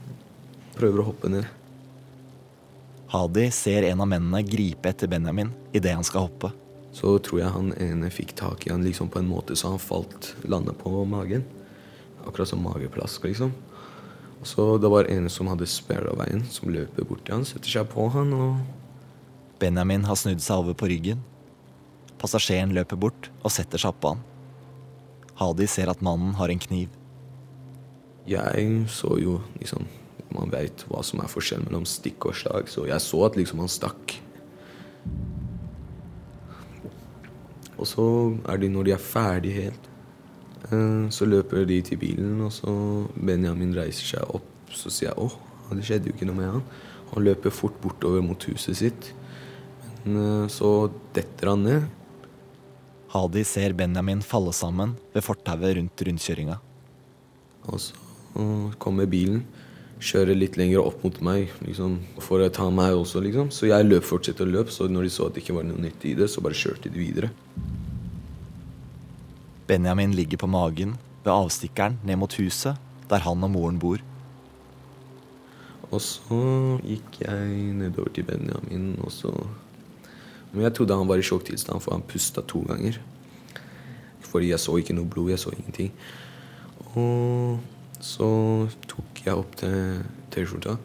prøver 0.77 1.01
å 1.01 1.09
hoppe 1.09 1.31
ned. 1.33 1.49
Hadi 3.11 3.49
ser 3.53 3.85
en 3.89 4.01
av 4.01 4.09
mennene 4.09 4.41
gripe 4.47 4.89
etter 4.89 5.11
Benjamin 5.11 5.51
idet 5.75 5.93
han 5.95 6.07
skal 6.07 6.29
hoppe. 6.29 6.53
Så 6.95 7.17
tror 7.19 7.41
jeg 7.41 7.51
han 7.51 7.73
ene 7.83 8.09
fikk 8.13 8.31
tak 8.39 8.63
i 8.65 8.71
han 8.71 8.83
liksom 8.85 9.11
på 9.11 9.19
en 9.19 9.27
måte 9.27 9.57
så 9.59 9.73
han 9.73 9.83
falt, 9.83 10.31
landa 10.47 10.71
på 10.71 11.03
magen. 11.03 11.43
Akkurat 12.23 12.47
som 12.47 12.63
mageplask, 12.63 13.27
liksom. 13.27 13.51
Så 14.45 14.77
Det 14.77 14.89
var 14.89 15.09
en 15.09 15.29
som 15.29 15.47
hadde 15.49 15.65
sperra 15.65 16.13
veien, 16.19 16.43
som 16.45 16.69
løper 16.69 17.03
bort 17.03 17.25
til 17.25 17.33
han, 17.39 17.45
setter 17.45 17.71
seg 17.79 17.87
på 17.89 18.09
han 18.13 18.33
og 18.33 18.59
Benjamin 19.59 20.03
har 20.05 20.17
snudd 20.19 20.43
seg 20.43 20.61
over 20.61 20.75
på 20.77 20.89
ryggen. 20.91 21.21
Passasjeren 22.19 22.73
løper 22.75 22.99
bort 22.99 23.29
og 23.41 23.53
setter 23.55 23.81
seg 23.81 23.95
oppå 23.95 24.13
han. 24.13 24.23
Hadi 25.39 25.67
ser 25.67 25.89
at 25.91 26.03
mannen 26.05 26.35
har 26.37 26.51
en 26.51 26.61
kniv. 26.61 26.91
Jeg 28.27 28.85
så 28.89 29.17
jo 29.21 29.39
liksom 29.59 29.85
Man 30.35 30.49
veit 30.51 30.81
hva 30.89 30.99
som 31.05 31.21
er 31.23 31.29
forskjellen 31.31 31.69
mellom 31.69 31.85
stikk 31.87 32.25
og 32.27 32.35
slag, 32.35 32.65
så 32.67 32.81
jeg 32.89 32.99
så 32.99 33.21
at 33.23 33.37
liksom 33.39 33.61
han 33.61 33.69
stakk. 33.71 34.15
Og 37.79 37.87
så 37.87 38.07
er 38.51 38.59
de, 38.59 38.67
når 38.73 38.89
de 38.89 38.93
er 38.97 39.05
ferdig 39.05 39.53
helt, 39.55 39.87
så 40.65 41.27
løper 41.29 41.65
de 41.69 41.81
til 41.85 41.99
bilen, 42.01 42.39
og 42.41 42.51
så 42.55 42.71
Benjamin 43.13 43.75
reiser 43.77 44.15
seg 44.15 44.31
opp. 44.33 44.47
Så 44.73 44.89
sier 44.89 45.11
jeg 45.11 45.17
'Å, 45.17 45.29
det 45.71 45.85
skjedde 45.85 46.09
jo 46.09 46.15
ikke 46.15 46.25
noe 46.25 46.39
med 46.39 46.51
han. 46.51 46.63
Han 47.13 47.23
løper 47.23 47.53
fort 47.53 47.77
bortover 47.81 48.23
mot 48.25 48.41
huset 48.49 48.75
sitt. 48.75 49.13
Men 50.05 50.45
eh, 50.45 50.47
så 50.51 50.91
detter 51.13 51.53
han 51.53 51.63
ned. 51.63 51.85
Hadi 53.15 53.43
ser 53.47 53.73
Benjamin 53.73 54.21
falle 54.21 54.51
sammen 54.53 54.95
ved 55.13 55.23
fortauet 55.23 55.77
rundt 55.77 56.01
rundkjøringa. 56.07 56.57
Og 57.71 57.79
så 57.79 57.93
kommer 58.79 59.07
bilen. 59.09 59.45
kjører 60.05 60.35
litt 60.35 60.57
lenger 60.59 60.83
opp 60.83 60.99
mot 61.05 61.15
meg 61.23 61.53
liksom, 61.63 61.95
for 62.19 62.43
å 62.43 62.49
ta 62.51 62.65
meg 62.69 62.93
også, 62.93 63.21
liksom. 63.23 63.47
Så 63.49 63.69
jeg 63.69 63.87
løp 63.87 64.03
fortsatt 64.03 64.41
å 64.43 64.45
løpe, 64.45 64.69
så 64.69 64.89
når 64.91 65.07
de 65.07 65.11
så 65.15 65.29
at 65.29 65.37
det 65.37 65.41
ikke 65.45 65.55
var 65.55 65.63
noe 65.65 65.79
nytt 65.81 66.03
i 66.05 66.11
det, 66.19 66.27
så 66.29 66.43
bare 66.43 66.57
kjørte 66.57 66.91
de 66.91 66.99
videre. 66.99 67.31
Benjamin 69.67 70.13
ligger 70.13 70.37
på 70.37 70.49
magen 70.49 70.93
ved 71.23 71.33
avstikkeren 71.33 71.97
ned 72.05 72.19
mot 72.21 72.33
huset 72.37 72.77
der 73.09 73.23
han 73.25 73.43
og 73.45 73.51
moren 73.53 73.79
bor. 73.81 74.01
Og 75.91 76.01
så 76.01 76.39
gikk 76.85 77.21
jeg 77.21 77.73
nedover 77.77 78.11
til 78.13 78.25
Benjamin, 78.27 78.95
og 79.03 79.11
så 79.11 79.33
Men 80.53 80.63
jeg 80.63 80.73
trodde 80.73 80.95
han 80.95 81.07
var 81.07 81.19
i 81.19 81.25
sjokktilstand, 81.25 81.81
for 81.83 81.91
han 81.91 82.01
pusta 82.07 82.41
to 82.41 82.61
ganger. 82.63 82.95
Fordi 84.23 84.53
jeg 84.53 84.59
så 84.59 84.77
ikke 84.79 84.93
noe 84.95 85.09
blod, 85.11 85.29
jeg 85.29 85.39
så 85.39 85.51
ingenting. 85.51 85.91
Og 86.95 87.59
så 87.99 88.29
tok 88.87 89.19
jeg 89.25 89.35
opp 89.35 89.57
T-skjorta, 89.59 90.77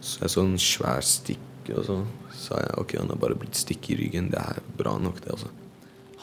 så 0.00 0.26
jeg 0.26 0.34
så 0.34 0.44
en 0.44 0.58
svær 0.60 1.00
stikk, 1.00 1.72
og 1.72 1.86
så 1.88 1.98
sa 2.36 2.60
jeg 2.60 2.76
ok, 2.82 2.96
han 3.00 3.14
har 3.14 3.22
bare 3.22 3.38
blitt 3.40 3.56
stikk 3.56 3.88
i 3.94 3.96
ryggen. 4.02 4.28
Det 4.34 4.42
er 4.42 4.60
bra 4.76 4.98
nok, 5.00 5.22
det, 5.24 5.32
altså. 5.32 5.48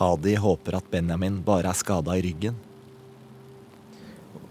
Hadi 0.02 0.34
håper 0.42 0.80
at 0.80 0.90
Benjamin 0.90 1.44
bare 1.46 1.70
er 1.70 1.78
skada 1.78 2.16
i 2.18 2.24
ryggen. 2.26 2.56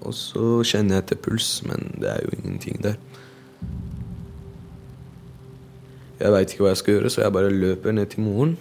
Og 0.00 0.14
så 0.14 0.62
kjenner 0.62 1.00
jeg 1.00 1.10
til 1.10 1.18
puls, 1.24 1.48
men 1.66 1.90
det 1.98 2.12
er 2.12 2.22
jo 2.22 2.36
ingenting 2.38 2.78
der. 2.84 2.96
Jeg 6.20 6.32
veit 6.34 6.52
ikke 6.52 6.66
hva 6.66 6.74
jeg 6.74 6.80
skal 6.80 6.96
gjøre, 6.98 7.10
så 7.10 7.24
jeg 7.24 7.34
bare 7.34 7.50
løper 7.50 7.96
ned 7.96 8.12
til 8.12 8.24
moren. 8.24 8.54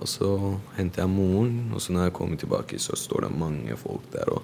Og 0.00 0.08
så 0.10 0.28
henter 0.74 1.04
jeg 1.04 1.12
moren, 1.12 1.70
og 1.70 1.84
så 1.84 1.94
når 1.94 2.08
jeg 2.08 2.16
kommer 2.18 2.40
tilbake, 2.40 2.80
så 2.82 2.98
står 2.98 3.28
det 3.28 3.38
mange 3.38 3.76
folk 3.78 4.08
der. 4.12 4.26
Og 4.32 4.42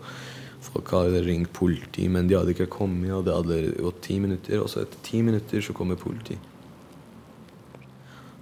folk 0.63 0.95
hadde 0.95 1.25
ringt 1.27 1.53
politi, 1.57 2.07
men 2.07 2.29
de 2.29 2.39
hadde 2.39 2.55
ikke 2.55 2.71
kommet. 2.71 3.11
Og 3.17 3.27
det 3.27 3.35
hadde 3.35 3.61
gått 3.81 4.03
ti 4.07 4.21
minutter, 4.23 4.63
og 4.63 4.71
så 4.71 4.85
etter 4.85 5.03
ti 5.03 5.25
minutter 5.27 5.65
så 5.65 5.75
kommer 5.75 5.99
politi. 5.99 6.39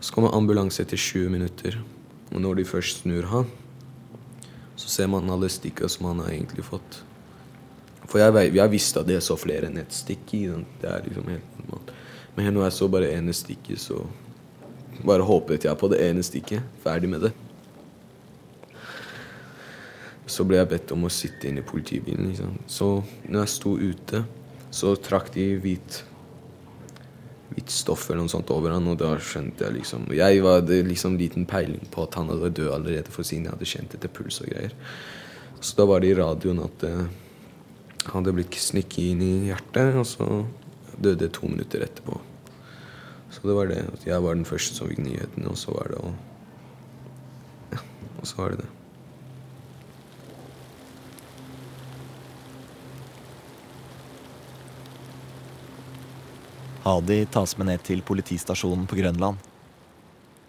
Så 0.01 0.13
kommer 0.13 0.37
ambulanse 0.37 0.85
etter 0.85 1.01
20 1.01 1.33
minutter. 1.33 1.81
Og 2.33 2.41
når 2.43 2.61
de 2.61 2.69
først 2.69 3.03
snur 3.05 3.29
han, 3.31 3.51
så 4.77 4.89
ser 4.93 5.09
man 5.11 5.31
alle 5.33 5.49
stikka 5.53 5.89
som 5.89 6.11
han 6.11 6.25
har 6.25 6.35
egentlig 6.35 6.65
fått. 6.67 7.01
For 8.07 8.21
jeg, 8.21 8.55
jeg 8.55 8.71
visste 8.71 9.03
at 9.03 9.11
jeg 9.11 9.25
så 9.25 9.39
flere 9.41 9.71
enn 9.71 9.81
ett 9.81 9.95
stikk 9.95 10.35
i 10.37 10.45
den. 10.51 10.67
Det 10.83 10.91
er 10.91 11.07
liksom 11.07 11.31
helt 11.33 11.59
normalt. 11.63 11.91
Men 12.37 12.53
når 12.55 12.69
jeg 12.69 12.77
så 12.77 12.89
bare 12.93 13.11
ene 13.17 13.35
stikket, 13.35 13.81
så 13.81 14.05
bare 15.07 15.27
håpet 15.27 15.67
jeg 15.67 15.81
på 15.81 15.91
det 15.91 16.03
ene 16.05 16.25
stikket. 16.27 16.65
Ferdig 16.85 17.11
med 17.11 17.27
det. 17.27 17.33
Så 20.27 20.45
ble 20.45 20.59
jeg 20.59 20.71
bedt 20.71 20.93
om 20.95 21.07
å 21.07 21.13
sitte 21.13 21.49
inne 21.49 21.63
i 21.63 21.67
politibilen. 21.67 22.29
Liksom. 22.31 22.59
Så 22.67 22.91
når 23.25 23.41
jeg 23.45 23.55
sto 23.55 23.75
ute, 23.79 24.23
så 24.75 24.95
trakk 25.01 25.33
de 25.35 25.49
hvit 25.63 26.03
hvitt 27.57 27.73
stoff 27.73 28.11
eller 28.11 28.27
noe 28.27 28.33
sånt 28.33 28.51
over 28.53 28.75
han, 28.75 28.87
og 28.93 28.99
da 29.01 29.15
skjønte 29.17 29.65
jeg 29.65 29.79
liksom 29.79 30.11
Jeg 30.13 30.43
hadde 30.45 30.83
liksom 30.85 31.17
liten 31.17 31.47
peiling 31.49 31.89
på 31.91 32.05
at 32.05 32.19
han 32.21 32.29
hadde 32.29 32.53
død 32.61 32.73
allerede, 32.75 33.13
for 33.13 33.25
siden 33.25 33.49
jeg 33.49 33.57
hadde 33.57 33.71
kjent 33.71 33.97
etter 33.97 34.13
puls 34.13 34.43
og 34.45 34.53
greier. 34.53 34.77
Så 35.61 35.79
da 35.79 35.87
var 35.89 36.05
det 36.05 36.13
i 36.13 36.19
radioen 36.19 36.61
at 36.61 36.85
eh, 36.85 37.07
han 38.07 38.21
hadde 38.21 38.37
blitt 38.37 38.61
snikket 38.61 39.13
inn 39.15 39.25
i 39.25 39.33
hjertet, 39.49 39.97
og 39.97 40.07
så 40.07 40.29
døde 41.01 41.33
to 41.33 41.49
minutter 41.49 41.85
etterpå. 41.87 42.21
Så 43.33 43.49
det 43.49 43.57
var 43.57 43.73
det. 43.73 43.83
Jeg 44.07 44.23
var 44.23 44.37
den 44.37 44.49
første 44.49 44.77
som 44.77 44.93
fikk 44.93 45.03
nyheten, 45.05 45.49
og 45.49 45.57
så 45.61 45.75
var 45.77 45.93
det 45.93 46.01
å 46.05 46.15
Ja, 47.73 47.83
og 48.21 48.29
så 48.29 48.43
var 48.43 48.53
det 48.53 48.65
det. 48.65 48.76
Hadi 56.87 57.25
tas 57.27 57.57
med 57.59 57.67
ned 57.67 57.83
til 57.83 57.99
politistasjonen 58.07 58.85
på 58.87 58.95
Grønland. 58.95 59.41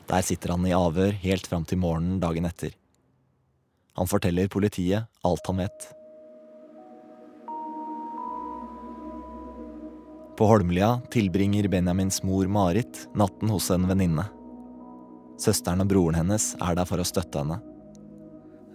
Der 0.06 0.22
sitter 0.22 0.52
han 0.54 0.66
i 0.70 0.74
avhør 0.78 1.16
helt 1.24 1.48
fram 1.50 1.64
til 1.66 1.80
morgenen 1.82 2.20
dagen 2.22 2.46
etter. 2.46 2.76
Han 3.98 4.06
forteller 4.06 4.52
politiet 4.54 5.08
alt 5.26 5.50
han 5.50 5.64
vet. 5.64 5.88
På 10.38 10.46
Holmlia 10.52 10.92
tilbringer 11.10 11.66
Benjamins 11.74 12.22
mor 12.22 12.46
Marit 12.46 13.08
natten 13.18 13.50
hos 13.50 13.72
en 13.74 13.88
venninne. 13.90 14.28
Søsteren 15.42 15.82
og 15.82 15.90
broren 15.90 16.20
hennes 16.20 16.52
er 16.62 16.78
der 16.78 16.86
for 16.86 17.02
å 17.02 17.08
støtte 17.10 17.42
henne. 17.42 17.58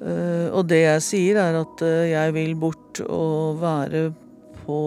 Eh, 0.02 0.48
og 0.50 0.66
det 0.66 0.80
jeg 0.82 1.06
sier, 1.06 1.38
er 1.44 1.60
at 1.60 1.86
eh, 1.86 2.10
jeg 2.10 2.34
vil 2.34 2.58
bort 2.58 3.04
og 3.06 3.62
være 3.62 4.08
på 4.64 4.80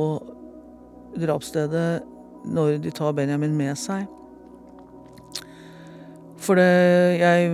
drapsstedet 1.23 2.03
når 2.47 2.79
de 2.83 2.93
tar 2.95 3.15
Benjamin 3.17 3.55
med 3.57 3.77
seg. 3.79 4.05
For 6.45 6.59
det, 6.59 6.65
jeg, 7.21 7.51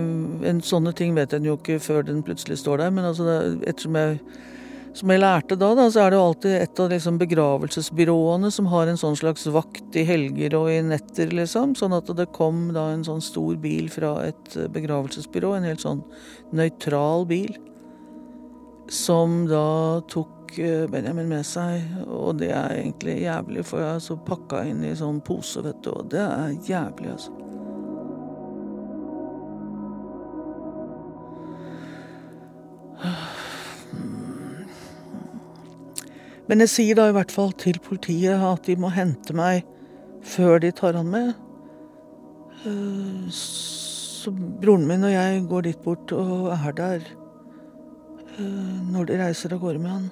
en 0.48 0.62
sånne 0.64 0.92
ting 0.96 1.14
vet 1.16 1.32
en 1.32 1.46
jo 1.46 1.56
ikke 1.56 1.80
før 1.82 2.04
den 2.06 2.22
plutselig 2.26 2.60
står 2.60 2.82
der, 2.82 2.94
men 2.94 3.08
altså 3.08 3.24
det, 3.28 3.36
ettersom 3.70 3.96
jeg, 3.96 4.18
som 4.92 5.12
jeg 5.14 5.22
lærte 5.22 5.56
da, 5.56 5.70
da, 5.78 5.86
så 5.88 6.02
er 6.02 6.12
det 6.12 6.18
jo 6.18 6.24
alltid 6.26 6.56
et 6.58 6.82
av 6.82 6.90
liksom 6.92 7.20
begravelsesbyråene 7.22 8.50
som 8.52 8.68
har 8.68 8.90
en 8.90 9.00
sånn 9.00 9.16
slags 9.16 9.46
vakt 9.54 9.96
i 9.96 10.04
helger 10.04 10.58
og 10.58 10.68
i 10.74 10.82
netter, 10.84 11.32
liksom. 11.32 11.72
Sånn 11.78 11.96
at 11.96 12.10
det 12.18 12.28
kom 12.36 12.66
da 12.76 12.90
en 12.92 13.06
sånn 13.06 13.24
stor 13.24 13.56
bil 13.62 13.88
fra 13.92 14.18
et 14.26 14.58
begravelsesbyrå, 14.74 15.54
en 15.56 15.70
helt 15.70 15.84
sånn 15.86 16.04
nøytral 16.52 17.24
bil, 17.30 17.56
som 18.92 19.46
da 19.48 20.02
tok 20.12 20.41
eh, 20.58 20.88
Benjamin 20.90 21.28
med 21.30 21.46
seg. 21.46 21.84
Og 22.08 22.36
det 22.40 22.50
er 22.52 22.76
egentlig 22.80 23.22
jævlig, 23.22 23.64
for 23.68 23.82
jeg 23.82 23.94
er 23.94 24.02
så 24.04 24.16
pakka 24.26 24.64
inn 24.68 24.84
i 24.84 24.96
sånn 24.98 25.22
pose, 25.24 25.62
vet 25.64 25.80
du, 25.84 25.92
og 25.94 26.10
det 26.12 26.24
er 26.24 26.58
jævlig, 26.68 27.14
altså. 27.14 27.38
Men 36.50 36.60
jeg 36.60 36.68
sier 36.68 36.98
da 36.98 37.06
i 37.08 37.14
hvert 37.16 37.32
fall 37.32 37.52
til 37.56 37.78
politiet 37.80 38.42
at 38.44 38.66
de 38.66 38.74
må 38.76 38.90
hente 38.92 39.32
meg 39.32 39.62
før 40.26 40.58
de 40.62 40.68
tar 40.76 40.98
han 40.98 41.08
med. 41.08 41.32
Eh, 42.66 43.30
Så 44.22 44.30
broren 44.30 44.84
min 44.86 45.02
og 45.02 45.10
jeg 45.10 45.46
går 45.50 45.64
dit 45.66 45.78
bort 45.82 46.12
og 46.14 46.52
er 46.54 46.74
der 46.78 47.06
eh, 48.38 48.76
når 48.92 49.08
de 49.08 49.16
reiser 49.18 49.54
av 49.56 49.64
gårde 49.64 49.80
med 49.82 49.90
han. 49.90 50.10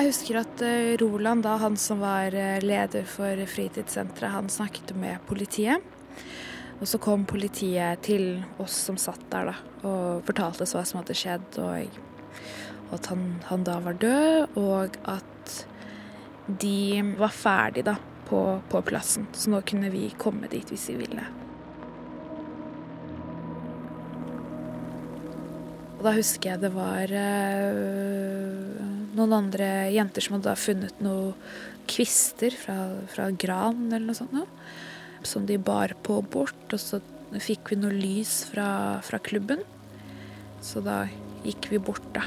Jeg 0.00 0.08
husker 0.10 0.38
at 0.40 0.62
eh, 0.64 0.96
Roland, 1.00 1.44
da, 1.44 1.56
han 1.60 1.76
som 1.78 2.00
var 2.02 2.34
eh, 2.34 2.58
leder 2.64 3.04
for 3.08 3.36
fritidssenteret, 3.46 4.32
han 4.32 4.48
snakket 4.52 4.94
med 4.98 5.20
politiet. 5.28 5.84
Og 6.80 6.88
så 6.88 6.98
kom 7.02 7.26
politiet 7.28 8.00
til 8.06 8.40
oss 8.62 8.74
som 8.88 8.96
satt 8.98 9.22
der 9.32 9.50
da, 9.50 9.56
og 9.84 10.22
fortalte 10.24 10.64
oss 10.64 10.72
hva 10.74 10.84
som 10.88 11.02
hadde 11.02 11.16
skjedd. 11.18 11.58
Og, 11.60 11.98
og 12.88 12.94
at 12.96 13.10
han, 13.12 13.26
han 13.50 13.66
da 13.68 13.76
var 13.84 13.98
død, 14.00 14.56
og 14.60 14.96
at 15.04 15.58
de 16.60 17.02
var 17.20 17.34
ferdig 17.36 17.84
da, 17.86 17.98
på, 18.30 18.40
på 18.70 18.82
plassen. 18.86 19.26
Så 19.34 19.52
nå 19.52 19.60
kunne 19.66 19.90
vi 19.92 20.08
komme 20.18 20.50
dit 20.50 20.70
hvis 20.70 20.88
vi 20.92 21.00
ville. 21.02 21.26
Og 25.98 26.06
da 26.06 26.14
husker 26.16 26.54
jeg 26.54 26.62
det 26.62 26.70
var 26.72 27.10
øh, 27.12 28.78
noen 29.18 29.34
andre 29.36 29.66
jenter 29.92 30.24
som 30.24 30.38
hadde 30.38 30.48
da 30.48 30.56
funnet 30.56 31.02
noen 31.04 31.34
kvister 31.90 32.54
fra, 32.56 32.76
fra 33.10 33.26
gran 33.34 33.90
eller 33.90 34.06
noe 34.06 34.16
sånt. 34.16 34.32
Noe, 34.32 34.48
som 35.26 35.44
de 35.44 35.58
bar 35.60 35.92
på 36.06 36.22
bort, 36.32 36.62
og 36.72 36.80
så 36.80 37.02
fikk 37.36 37.74
vi 37.74 37.76
noe 37.82 37.92
lys 37.92 38.46
fra, 38.48 38.70
fra 39.04 39.20
klubben. 39.20 39.60
Så 40.64 40.80
da 40.84 41.02
gikk 41.44 41.68
vi 41.74 41.82
bort, 41.82 42.06
da. 42.16 42.24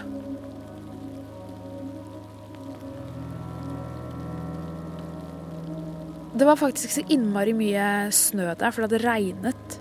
Det 6.34 6.46
var 6.50 6.58
faktisk 6.58 6.90
ikke 6.90 6.98
så 6.98 7.14
innmari 7.14 7.54
mye 7.54 7.88
snø 8.16 8.48
der, 8.58 8.72
for 8.74 8.82
det 8.82 8.90
hadde 8.90 9.06
regnet. 9.06 9.80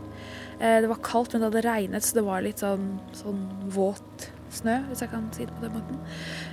Eh, 0.61 0.81
Det 0.83 0.89
var 0.91 1.01
kaldt, 1.03 1.33
men 1.33 1.41
det 1.43 1.49
hadde 1.49 1.69
regnet, 1.69 2.05
så 2.05 2.19
det 2.19 2.25
var 2.27 2.45
litt 2.45 2.61
sånn, 2.61 3.01
sånn 3.17 3.41
våt 3.73 4.29
snø, 4.53 4.83
hvis 4.91 5.01
jeg 5.01 5.11
kan 5.11 5.31
si 5.33 5.47
det 5.47 5.55
på 5.57 5.65
den 5.65 5.73
måten. 5.79 6.01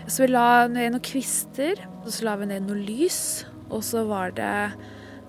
Så 0.07 0.23
vi 0.23 0.31
la 0.31 0.67
ned 0.71 0.93
noen 0.95 1.03
kvister, 1.03 1.83
og 1.99 2.07
så 2.15 2.23
la 2.29 2.38
vi 2.39 2.47
ned 2.47 2.67
noe 2.67 2.79
lys. 2.79 3.45
Og 3.69 3.83
så 3.83 4.05
var 4.07 4.31
det 4.31 4.71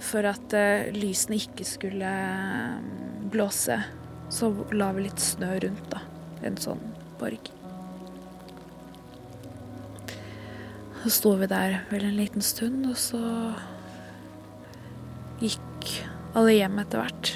for 0.00 0.24
at 0.24 0.54
eh, 0.56 0.88
lysene 0.94 1.36
ikke 1.36 1.66
skulle 1.66 2.06
eh, 2.06 2.78
blåse, 3.30 3.76
så 4.30 4.52
la 4.72 4.92
vi 4.96 5.08
litt 5.08 5.20
snø 5.20 5.58
rundt, 5.66 5.90
da. 5.90 6.00
En 6.46 6.56
sånn 6.56 6.80
borg. 7.18 7.50
Så 11.02 11.10
sto 11.18 11.34
vi 11.40 11.48
der 11.50 11.80
vel 11.90 12.06
en 12.06 12.16
liten 12.16 12.44
stund, 12.44 12.86
og 12.88 12.96
så 12.96 13.20
gikk 15.40 15.92
alle 16.38 16.54
hjem 16.54 16.78
etter 16.82 17.02
hvert. 17.02 17.32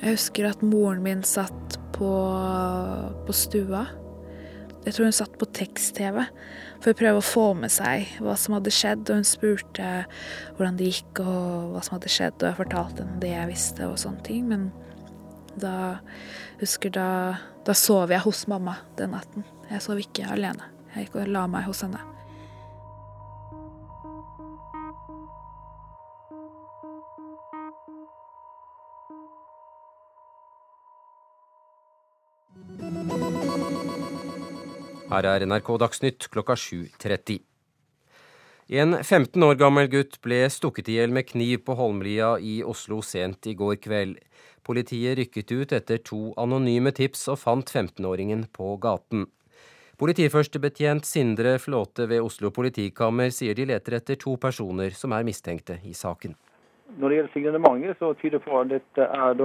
Jeg 0.00 0.16
husker 0.16 0.48
at 0.48 0.62
moren 0.64 1.02
min 1.04 1.24
satt 1.26 1.76
på, 1.96 2.10
på 3.26 3.36
stua. 3.36 3.84
Jeg 4.86 4.96
tror 4.96 5.10
hun 5.10 5.16
satt 5.16 5.34
på 5.36 5.48
tekst-TV 5.52 6.22
for 6.80 6.92
å 6.92 6.96
prøve 6.96 7.20
å 7.20 7.24
få 7.24 7.46
med 7.58 7.72
seg 7.72 8.08
hva 8.24 8.32
som 8.40 8.56
hadde 8.56 8.72
skjedd. 8.72 9.04
Og 9.10 9.20
hun 9.20 9.28
spurte 9.28 9.90
hvordan 10.56 10.78
det 10.80 10.88
gikk 10.94 11.20
og 11.26 11.74
hva 11.74 11.82
som 11.84 11.98
hadde 11.98 12.12
skjedd, 12.12 12.38
og 12.40 12.48
jeg 12.48 12.60
fortalte 12.62 13.04
henne 13.04 13.20
det 13.20 13.34
jeg 13.34 13.50
visste 13.50 13.90
og 13.90 14.00
sånne 14.00 14.24
ting. 14.24 14.46
Men 14.48 14.70
da 15.60 15.74
husker 16.62 16.94
da, 16.96 17.10
da 17.66 17.76
sov 17.76 18.14
jeg 18.14 18.24
hos 18.24 18.46
mamma 18.48 18.78
den 18.96 19.12
natten. 19.16 19.44
Jeg 19.68 19.84
sov 19.84 20.00
ikke 20.00 20.30
alene. 20.32 20.72
Jeg 20.94 21.06
gikk 21.10 21.20
og 21.20 21.34
la 21.36 21.44
meg 21.50 21.68
hos 21.68 21.84
henne. 21.84 22.00
Her 35.10 35.26
er 35.26 35.46
NRK 35.46 35.70
Dagsnytt 35.82 36.28
klokka 36.30 36.54
7.30. 36.54 37.40
En 38.70 38.94
15 39.02 39.42
år 39.42 39.56
gammel 39.58 39.88
gutt 39.90 40.20
ble 40.22 40.44
stukket 40.46 40.86
i 40.92 41.00
hjel 41.00 41.10
med 41.10 41.26
kniv 41.26 41.64
på 41.66 41.74
Holmlia 41.74 42.36
i 42.38 42.60
Oslo 42.62 43.00
sent 43.02 43.48
i 43.50 43.56
går 43.58 43.80
kveld. 43.82 44.20
Politiet 44.62 45.18
rykket 45.18 45.50
ut 45.50 45.72
etter 45.74 45.98
to 46.06 46.20
anonyme 46.38 46.92
tips 46.94 47.26
og 47.32 47.40
fant 47.42 47.72
15-åringen 47.74 48.44
på 48.54 48.76
gaten. 48.78 49.26
Politiførstebetjent 49.98 51.04
Sindre 51.04 51.56
Flåte 51.58 52.06
ved 52.08 52.22
Oslo 52.22 52.52
politikammer 52.54 53.34
sier 53.34 53.58
de 53.58 53.66
leter 53.72 53.98
etter 53.98 54.16
to 54.22 54.36
personer 54.40 54.94
som 54.94 55.12
er 55.18 55.26
mistenkte 55.26 55.80
i 55.82 55.92
saken. 55.92 56.38
Når 56.94 57.08
det 57.08 57.18
gjelder 57.18 57.34
signalementet, 57.34 57.98
så 57.98 58.14
tyder 58.22 58.38
det 58.38 58.44
på 58.46 58.54
at 58.62 58.70
dette 58.70 59.10
er 59.26 59.42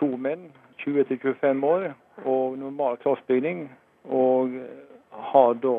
to 0.00 0.08
menn, 0.16 0.48
20-25 0.84 1.64
år, 1.66 1.90
og 2.24 2.58
normal 2.58 2.98
kroppsbygning 3.02 3.68
og 4.04 4.56
har 5.32 5.54
da 5.62 5.76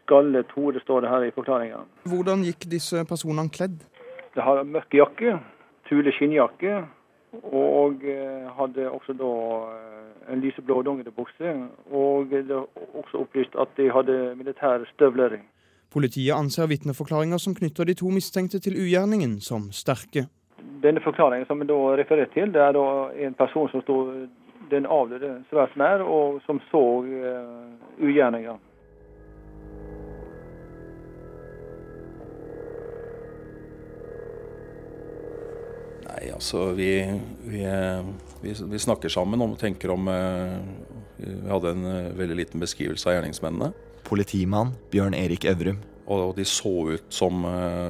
skallet 0.00 0.52
hode, 0.54 0.80
står 0.80 1.00
det 1.04 1.10
her 1.10 1.26
i 1.26 1.34
forklaringa. 1.34 1.82
Hvordan 2.08 2.44
gikk 2.46 2.68
disse 2.70 3.04
personene 3.08 3.50
kledd? 3.52 3.80
De 4.36 4.44
har 4.44 4.62
mørk 4.64 4.94
jakke, 4.94 5.38
tule 5.88 6.12
skinnjakke, 6.14 6.84
og 7.42 8.04
hadde 8.58 8.86
også 8.90 9.16
da 9.18 9.32
en 10.32 10.40
lyseblå 10.40 10.82
dongeribukse. 10.86 11.52
Og 11.90 12.30
det 12.30 12.46
er 12.50 12.64
også 12.96 13.24
opplyst 13.24 13.58
at 13.60 13.74
de 13.76 13.90
hadde 13.92 14.34
militære 14.38 14.86
støvler. 14.94 15.38
Politiet 15.92 16.34
anser 16.34 16.68
vitneforklaringer 16.70 17.38
som 17.38 17.54
knytter 17.54 17.84
de 17.88 17.94
to 17.94 18.10
mistenkte 18.12 18.58
til 18.60 18.78
ugjerningen, 18.78 19.40
som 19.40 19.70
sterke. 19.72 20.26
Denne 20.56 21.00
forklaringen 21.04 21.46
som 21.48 21.60
vi 21.60 21.68
da 21.68 21.78
refererer 21.98 22.30
til, 22.32 22.52
det 22.52 22.60
er 22.62 22.76
da 22.76 22.86
en 23.26 23.34
person 23.36 23.68
som 23.72 23.82
sto 23.84 23.96
den 24.70 24.86
avdøde 24.90 25.32
svært 25.50 25.76
nær, 25.78 26.02
og 26.02 26.40
som 26.46 26.60
så 26.70 26.82
uh, 27.06 28.02
ugjerninga. 28.02 28.56
Nei, 36.06 36.22
altså 36.32 36.70
vi, 36.78 36.90
vi, 37.46 37.64
vi, 38.42 38.54
vi 38.54 38.82
snakker 38.82 39.12
sammen 39.12 39.42
og 39.44 39.58
tenker 39.60 39.92
om 39.94 40.08
uh, 40.10 40.56
Vi 41.20 41.34
hadde 41.50 41.74
en 41.76 41.84
uh, 41.86 42.14
veldig 42.18 42.40
liten 42.42 42.62
beskrivelse 42.62 43.10
av 43.10 43.18
gjerningsmennene. 43.18 43.72
Politimann 44.06 44.74
Bjørn 44.92 45.16
Erik 45.18 45.46
Øvrum. 45.50 45.82
Og 46.06 46.36
de 46.36 46.44
så 46.46 46.70
ut 46.94 47.06
som, 47.10 47.40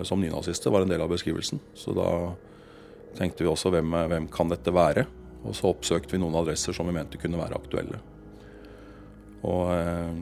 som 0.09 0.23
nynazister, 0.23 0.73
var 0.73 0.87
en 0.87 0.89
del 0.89 1.03
av 1.05 1.11
beskrivelsen. 1.13 1.59
Så 1.77 1.93
da 1.93 2.07
tenkte 3.17 3.45
vi 3.45 3.51
også 3.51 3.71
hvem, 3.75 3.95
hvem 4.11 4.27
kan 4.33 4.51
dette 4.51 4.75
være? 4.75 5.07
Og 5.47 5.55
så 5.55 5.71
oppsøkte 5.71 6.17
vi 6.17 6.21
noen 6.23 6.37
adresser 6.41 6.75
som 6.75 6.89
vi 6.89 6.97
mente 6.97 7.21
kunne 7.23 7.39
være 7.39 7.59
aktuelle. 7.59 8.01
Og 9.47 9.71
eh, 9.77 10.19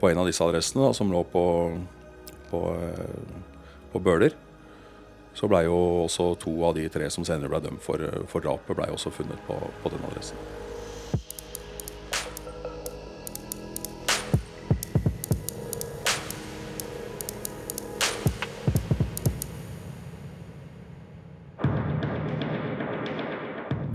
på 0.00 0.10
en 0.10 0.22
av 0.22 0.28
disse 0.28 0.44
adressene, 0.46 0.86
da, 0.86 0.94
som 0.94 1.10
lå 1.12 1.24
på, 1.32 1.44
på, 2.50 2.62
eh, 2.78 3.36
på 3.92 4.02
Bøler, 4.02 4.36
så 5.34 5.48
blei 5.48 5.64
jo 5.64 5.78
også 6.04 6.34
to 6.40 6.52
av 6.68 6.76
de 6.76 6.84
tre 6.92 7.08
som 7.10 7.24
senere 7.26 7.50
ble 7.50 7.62
dømt 7.64 7.82
for, 7.82 8.02
for 8.28 8.44
drapet, 8.44 8.76
blei 8.76 8.90
også 8.92 9.14
funnet 9.14 9.40
på, 9.48 9.56
på 9.82 9.94
den 9.94 10.04
adressen. 10.10 10.61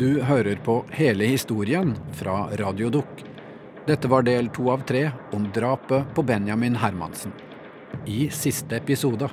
Du 0.08 0.22
hører 0.24 0.56
på 0.64 0.86
hele 0.96 1.26
historien 1.28 1.90
fra 2.16 2.46
Radiodukk. 2.56 3.26
Dette 3.90 4.08
var 4.08 4.24
del 4.24 4.46
to 4.56 4.70
av 4.72 4.86
tre 4.88 5.02
om 5.36 5.50
drapet 5.52 6.14
på 6.16 6.24
Benjamin 6.24 6.78
Hermansen. 6.80 7.34
I 8.08 8.30
siste 8.32 8.78
episode. 8.78 9.28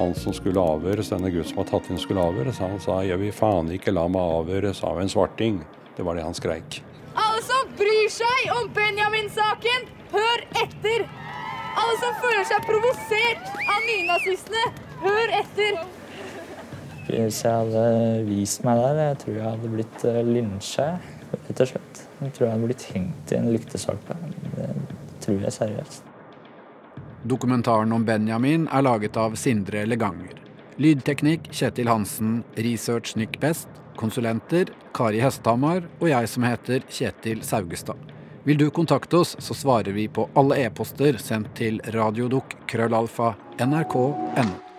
Han 0.00 0.16
som 0.18 0.34
skulle 0.34 0.58
avhøres, 0.58 1.12
denne 1.14 1.30
gutten 1.30 1.52
som 1.52 1.60
var 1.60 1.70
tatt 1.70 1.92
inn, 1.92 2.02
skulle 2.02 2.26
avhøres, 2.26 2.58
han 2.58 2.80
sa 2.80 3.04
'jeg 3.04 3.20
vil 3.20 3.32
faen 3.32 3.70
ikke 3.70 3.94
la 3.94 4.08
meg 4.08 4.34
avhøres 4.40 4.82
av 4.82 4.98
en 4.98 5.14
svarting'. 5.14 5.62
Det 5.94 6.02
var 6.04 6.14
det 6.14 6.24
han 6.24 6.34
skreik. 6.34 6.82
Alle 7.14 7.42
som 7.42 7.70
bryr 7.78 8.10
seg 8.10 8.50
om 8.58 8.66
Benjamin-saken, 8.74 9.86
hør 10.10 10.38
etter! 10.64 11.06
Alle 11.78 11.96
som 12.02 12.12
føler 12.18 12.44
seg 12.44 12.66
provosert 12.66 13.46
av 13.62 13.80
nynazistene, 13.86 14.66
hør 15.06 15.38
etter! 15.38 15.99
Hvis 17.10 17.40
jeg 17.44 17.52
hadde 17.52 17.86
vist 18.28 18.62
meg 18.66 18.78
der, 18.80 19.00
jeg 19.10 19.18
tror 19.24 19.38
jeg 19.38 19.48
hadde 19.48 19.72
blitt 19.72 20.04
lynsja, 20.30 20.86
rett 21.32 21.64
og 21.64 21.72
slett. 21.72 22.04
Jeg 22.20 22.36
tror 22.36 22.46
jeg 22.46 22.54
hadde 22.54 22.68
blitt 22.68 22.86
hengt 22.94 23.32
i 23.32 23.38
en 23.38 23.50
lyktestolpe. 23.54 24.16
Det 24.54 24.70
tror 25.24 25.42
jeg 25.44 25.56
seriøst. 25.56 26.06
Dokumentaren 27.30 27.92
om 27.92 28.04
Benjamin 28.04 28.68
er 28.72 28.86
laget 28.86 29.18
av 29.20 29.34
Sindre 29.36 29.82
Leganger. 29.88 30.38
Lydteknikk 30.80 31.50
Kjetil 31.52 31.90
Hansen, 31.92 32.38
research 32.56 33.12
Nick 33.20 33.36
Best, 33.42 33.68
konsulenter 34.00 34.72
Kari 34.96 35.20
Hesthamar 35.20 35.84
og 35.98 36.08
jeg 36.08 36.30
som 36.32 36.46
heter 36.48 36.86
Kjetil 36.88 37.44
Saugestad. 37.44 38.00
Vil 38.48 38.56
du 38.56 38.70
kontakte 38.72 39.20
oss, 39.20 39.34
så 39.36 39.54
svarer 39.54 39.92
vi 39.92 40.06
på 40.08 40.24
alle 40.40 40.62
e-poster 40.64 41.20
sendt 41.20 41.52
til 41.60 41.76
radiodukk 41.92 42.56
krøllalfa 42.72 43.34
nrk.no. 43.60 44.69